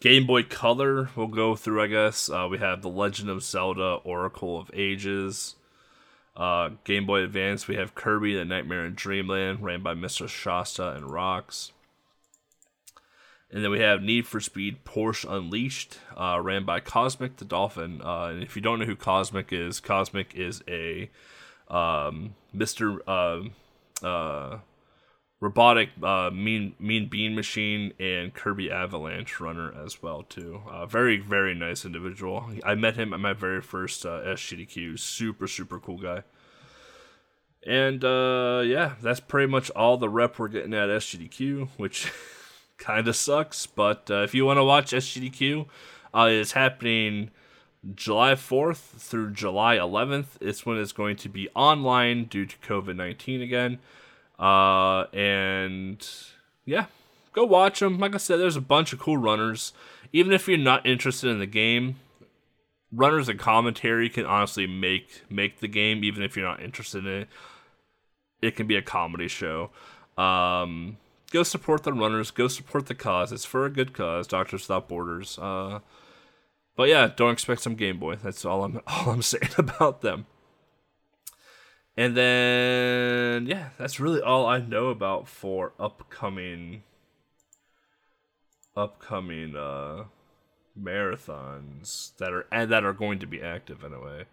[0.00, 2.28] Game Boy Color we'll go through, I guess.
[2.28, 5.56] Uh, we have The Legend of Zelda Oracle of Ages.
[6.36, 10.28] Uh, Game Boy Advance, we have Kirby The Nightmare in Dreamland, ran by Mr.
[10.28, 11.70] Shasta and Rocks.
[13.52, 18.02] And then we have Need for Speed Porsche Unleashed, uh, ran by Cosmic the Dolphin.
[18.02, 21.08] Uh, and if you don't know who Cosmic is, Cosmic is a
[21.68, 22.98] um, Mr.
[23.06, 24.58] Uh, uh,
[25.44, 30.62] Robotnik's uh, Mean Mean Bean Machine and Kirby Avalanche runner as well too.
[30.66, 32.50] Uh, very very nice individual.
[32.64, 34.98] I met him at my very first uh, SGDQ.
[34.98, 36.22] Super super cool guy.
[37.66, 42.10] And uh, yeah, that's pretty much all the rep we're getting at SGDQ, which
[42.78, 43.66] kind of sucks.
[43.66, 45.66] But uh, if you want to watch SGDQ,
[46.14, 47.30] uh, it's happening
[47.94, 50.36] July 4th through July 11th.
[50.40, 53.78] It's when it's going to be online due to COVID 19 again.
[54.44, 56.06] Uh, and
[56.66, 56.86] yeah,
[57.32, 57.98] go watch them.
[57.98, 59.72] Like I said, there's a bunch of cool runners.
[60.12, 61.96] Even if you're not interested in the game,
[62.92, 66.04] runners and commentary can honestly make make the game.
[66.04, 67.28] Even if you're not interested in it,
[68.42, 69.70] it can be a comedy show.
[70.18, 70.98] Um,
[71.30, 72.30] go support the runners.
[72.30, 73.32] Go support the cause.
[73.32, 74.26] It's for a good cause.
[74.26, 75.38] Doctors Without Borders.
[75.38, 75.78] Uh,
[76.76, 78.16] but yeah, don't expect some Game Boy.
[78.16, 80.26] That's all I'm all I'm saying about them.
[81.96, 86.82] And then yeah, that's really all I know about for upcoming
[88.76, 90.04] upcoming uh
[90.76, 94.24] marathons that are that are going to be active anyway.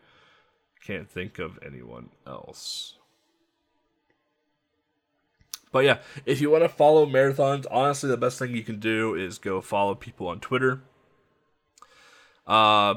[0.84, 2.96] Can't think of anyone else.
[5.72, 9.16] But yeah, if you want to follow marathons, honestly, the best thing you can do
[9.16, 10.82] is go follow people on Twitter.
[12.46, 12.96] Uh,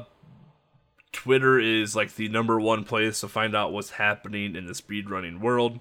[1.15, 5.39] Twitter is like the number one place to find out what's happening in the speedrunning
[5.39, 5.79] world.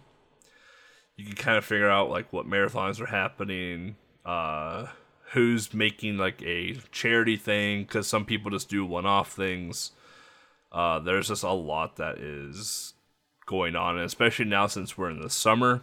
[1.16, 4.86] You can kind of figure out like what marathons are happening, uh,
[5.32, 9.92] who's making like a charity thing, because some people just do one off things.
[10.72, 12.94] Uh, there's just a lot that is
[13.46, 15.82] going on, and especially now since we're in the summer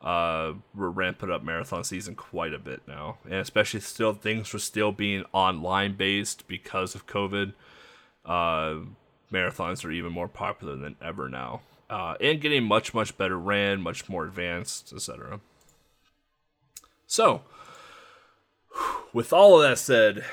[0.00, 4.58] uh, we're ramping up marathon season quite a bit now, and especially still things were
[4.58, 7.54] still being online based because of COVID.
[8.26, 8.80] Uh,
[9.32, 13.80] marathons are even more popular than ever now, uh, and getting much much better ran,
[13.80, 15.40] much more advanced, etc.
[17.06, 17.42] So,
[19.12, 20.24] with all of that said,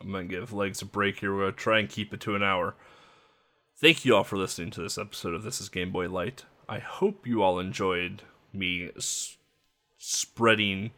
[0.00, 1.34] I'm gonna give legs a break here.
[1.34, 2.74] We're gonna try and keep it to an hour.
[3.76, 6.44] Thank you all for listening to this episode of This Is Game Boy Light.
[6.68, 8.22] I hope you all enjoyed
[8.52, 9.36] me s-
[9.98, 10.92] spreading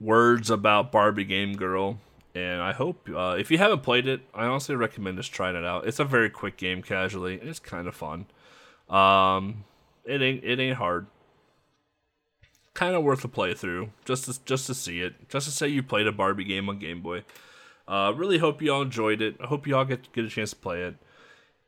[0.00, 2.00] words about Barbie Game Girl.
[2.34, 5.64] And I hope uh, if you haven't played it, I honestly recommend just trying it
[5.64, 5.86] out.
[5.86, 8.26] It's a very quick game, casually, and it's kind of fun.
[8.88, 9.64] Um,
[10.04, 11.06] it ain't it ain't hard.
[12.74, 15.82] Kind of worth a playthrough, just to just to see it, just to say you
[15.82, 17.24] played a Barbie game on Game Boy.
[17.86, 19.36] Uh, really hope you all enjoyed it.
[19.42, 20.96] I hope you all get get a chance to play it.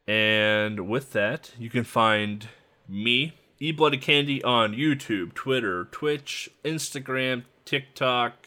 [0.06, 2.48] And with that, you can find
[2.88, 8.46] me, E Blooded Candy on YouTube, Twitter, Twitch, Instagram, TikTok.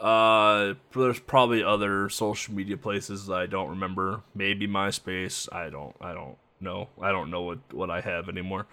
[0.00, 4.22] Uh, there's probably other social media places I don't remember.
[4.34, 5.52] Maybe MySpace.
[5.52, 5.94] I don't.
[6.00, 6.88] I don't know.
[7.00, 8.66] I don't know what what I have anymore.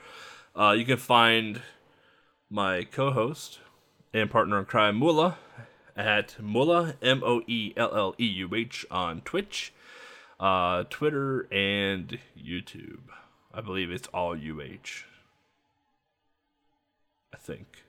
[0.55, 1.61] Uh, you can find
[2.49, 3.59] my co-host
[4.13, 5.37] and partner in crime, Mula,
[5.95, 9.73] at Mula M O E L L E U H on Twitch,
[10.39, 13.09] uh, Twitter, and YouTube.
[13.53, 15.05] I believe it's all UH.
[17.33, 17.83] I think.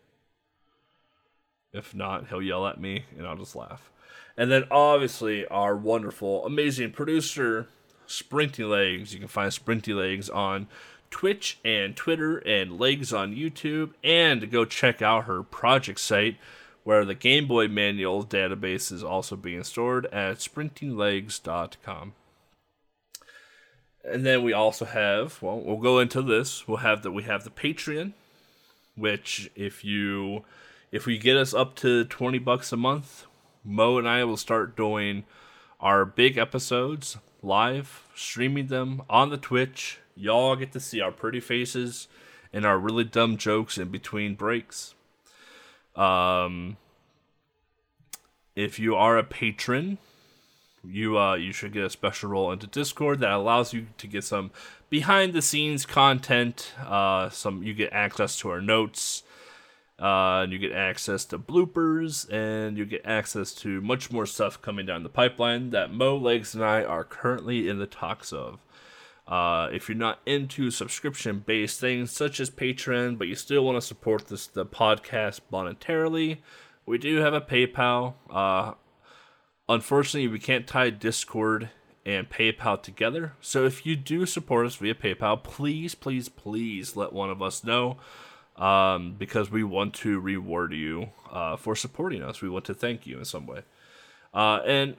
[1.72, 3.90] If not, he'll yell at me and I'll just laugh.
[4.36, 7.68] And then obviously our wonderful, amazing producer,
[8.08, 9.12] Sprinty Legs.
[9.12, 10.66] You can find Sprinty Legs on
[11.10, 13.92] Twitch and Twitter and Legs on YouTube.
[14.02, 16.36] And go check out her project site
[16.82, 22.14] where the Game Boy Manual database is also being stored at sprintinglegs.com.
[24.02, 26.66] And then we also have, well, we'll go into this.
[26.66, 28.14] We'll have that we have the Patreon,
[28.96, 30.44] which if you
[30.92, 33.26] if we get us up to 20 bucks a month,
[33.64, 35.24] Mo and I will start doing
[35.80, 39.98] our big episodes live, streaming them on the Twitch.
[40.14, 42.08] Y'all get to see our pretty faces
[42.52, 44.94] and our really dumb jokes in between breaks.
[45.94, 46.76] Um,
[48.56, 49.98] if you are a patron,
[50.82, 54.24] you uh you should get a special role into Discord that allows you to get
[54.24, 54.50] some
[54.88, 56.72] behind the scenes content.
[56.84, 59.22] Uh, some you get access to our notes,
[60.00, 64.62] Uh, and you get access to bloopers, and you get access to much more stuff
[64.62, 68.60] coming down the pipeline that Mo Legs and I are currently in the talks of.
[69.28, 73.82] Uh, if you're not into subscription-based things such as Patreon, but you still want to
[73.82, 76.38] support this the podcast monetarily,
[76.86, 78.14] we do have a PayPal.
[78.30, 78.72] Uh,
[79.68, 81.68] unfortunately, we can't tie Discord
[82.06, 83.34] and PayPal together.
[83.40, 87.62] So if you do support us via PayPal, please, please, please let one of us
[87.62, 87.98] know
[88.60, 92.40] um, because we want to reward you uh, for supporting us.
[92.40, 93.62] We want to thank you in some way.
[94.32, 94.96] Uh, and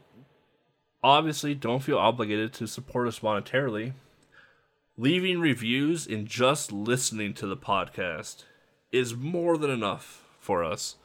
[1.04, 3.94] obviously, don't feel obligated to support us monetarily
[4.98, 8.44] leaving reviews and just listening to the podcast
[8.92, 10.96] is more than enough for us.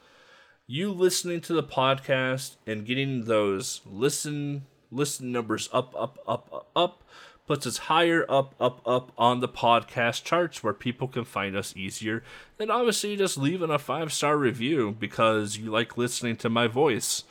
[0.66, 6.68] You listening to the podcast and getting those listen listen numbers up up up up,
[6.76, 7.02] up
[7.46, 11.76] puts us higher up up up on the podcast charts where people can find us
[11.76, 12.22] easier
[12.58, 17.24] than obviously just leaving a five star review because you like listening to my voice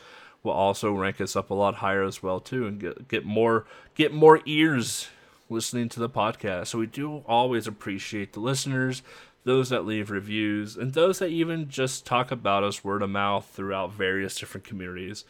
[0.44, 3.66] will also rank us up a lot higher as well too and get get more
[3.96, 5.10] get more ears
[5.50, 6.68] listening to the podcast.
[6.68, 9.02] So we do always appreciate the listeners,
[9.44, 13.48] those that leave reviews, and those that even just talk about us word of mouth
[13.54, 15.24] throughout various different communities.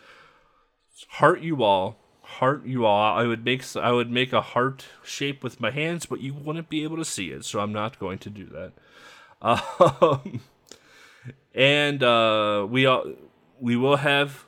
[1.09, 3.17] Heart you all, heart you all.
[3.17, 6.69] I would make I would make a heart shape with my hands, but you wouldn't
[6.69, 8.73] be able to see it, so I'm not going to do that.
[9.41, 10.41] Um,
[11.53, 13.13] and uh, we all
[13.59, 14.45] we will have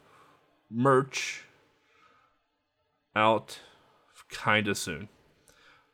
[0.72, 1.46] merch
[3.16, 3.60] out
[4.30, 5.10] kind of soon.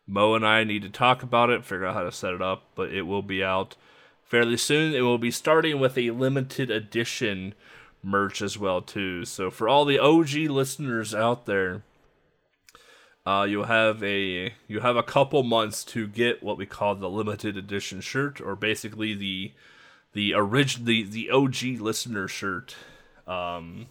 [0.08, 2.64] Mo and I need to talk about it, figure out how to set it up,
[2.76, 3.76] but it will be out
[4.24, 4.94] fairly soon.
[4.94, 7.54] It will be starting with a limited edition
[8.04, 9.26] merch as well too.
[9.26, 11.84] So for all the OG listeners out there,
[13.26, 17.10] uh, you'll have a you have a couple months to get what we call the
[17.10, 19.54] limited edition shirt, or basically the
[20.12, 22.76] the original the, the OG listener shirt.
[23.26, 23.88] Um,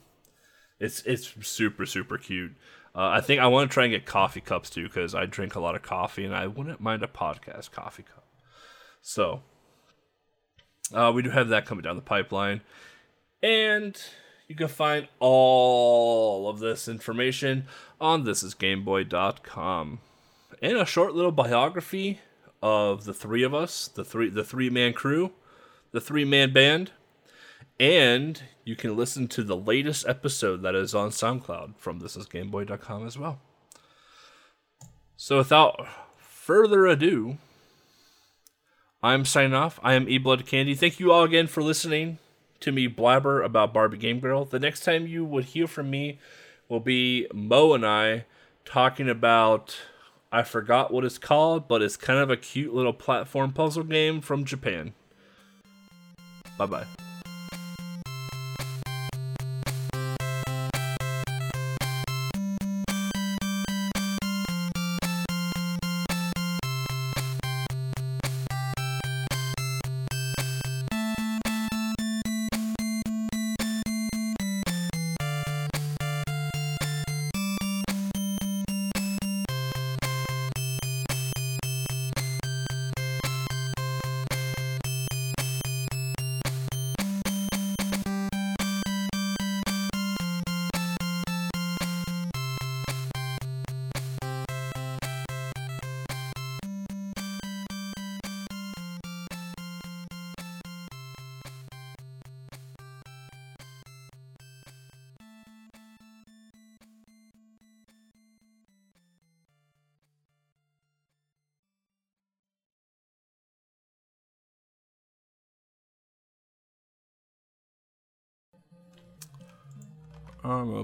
[0.79, 2.53] it's it's super super cute.
[2.95, 5.55] Uh, I think I want to try and get coffee cups too because I drink
[5.55, 8.27] a lot of coffee and I wouldn't mind a podcast coffee cup.
[9.01, 9.41] So
[10.93, 12.61] uh, we do have that coming down the pipeline,
[13.43, 14.01] and
[14.49, 17.65] you can find all of this information
[18.01, 19.99] on thisisgameboy.com.
[20.61, 22.21] And a short little biography
[22.63, 25.33] of the three of us, the three the three man crew,
[25.91, 26.93] the three man band,
[27.81, 33.19] and you can listen to the latest episode that is on SoundCloud from thisisgameboy.com as
[33.19, 33.41] well.
[35.17, 35.87] So without
[36.19, 37.39] further ado,
[39.03, 39.81] I'm signing off.
[39.83, 40.75] I am E Blood Candy.
[40.75, 42.19] Thank you all again for listening
[42.63, 44.45] to me blabber about Barbie Game Girl.
[44.45, 46.19] The next time you would hear from me
[46.69, 48.25] will be Mo and I
[48.65, 49.77] talking about
[50.33, 54.21] I forgot what it's called, but it's kind of a cute little platform puzzle game
[54.23, 54.95] from Japan.
[56.57, 57.02] Bye bye.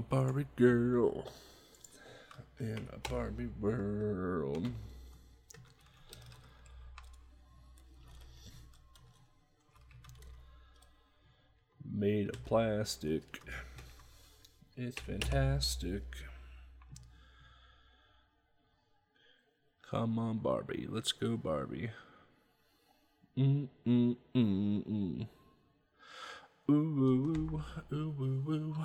[0.09, 1.23] Barbie girl
[2.59, 4.71] in a Barbie world.
[11.93, 13.39] Made of plastic.
[14.75, 16.03] It's fantastic.
[19.91, 20.87] Come on, Barbie.
[20.89, 21.91] Let's go, Barbie.
[23.37, 25.27] Mm mm mm mm.
[26.69, 28.75] Ooh, ooh, ooh,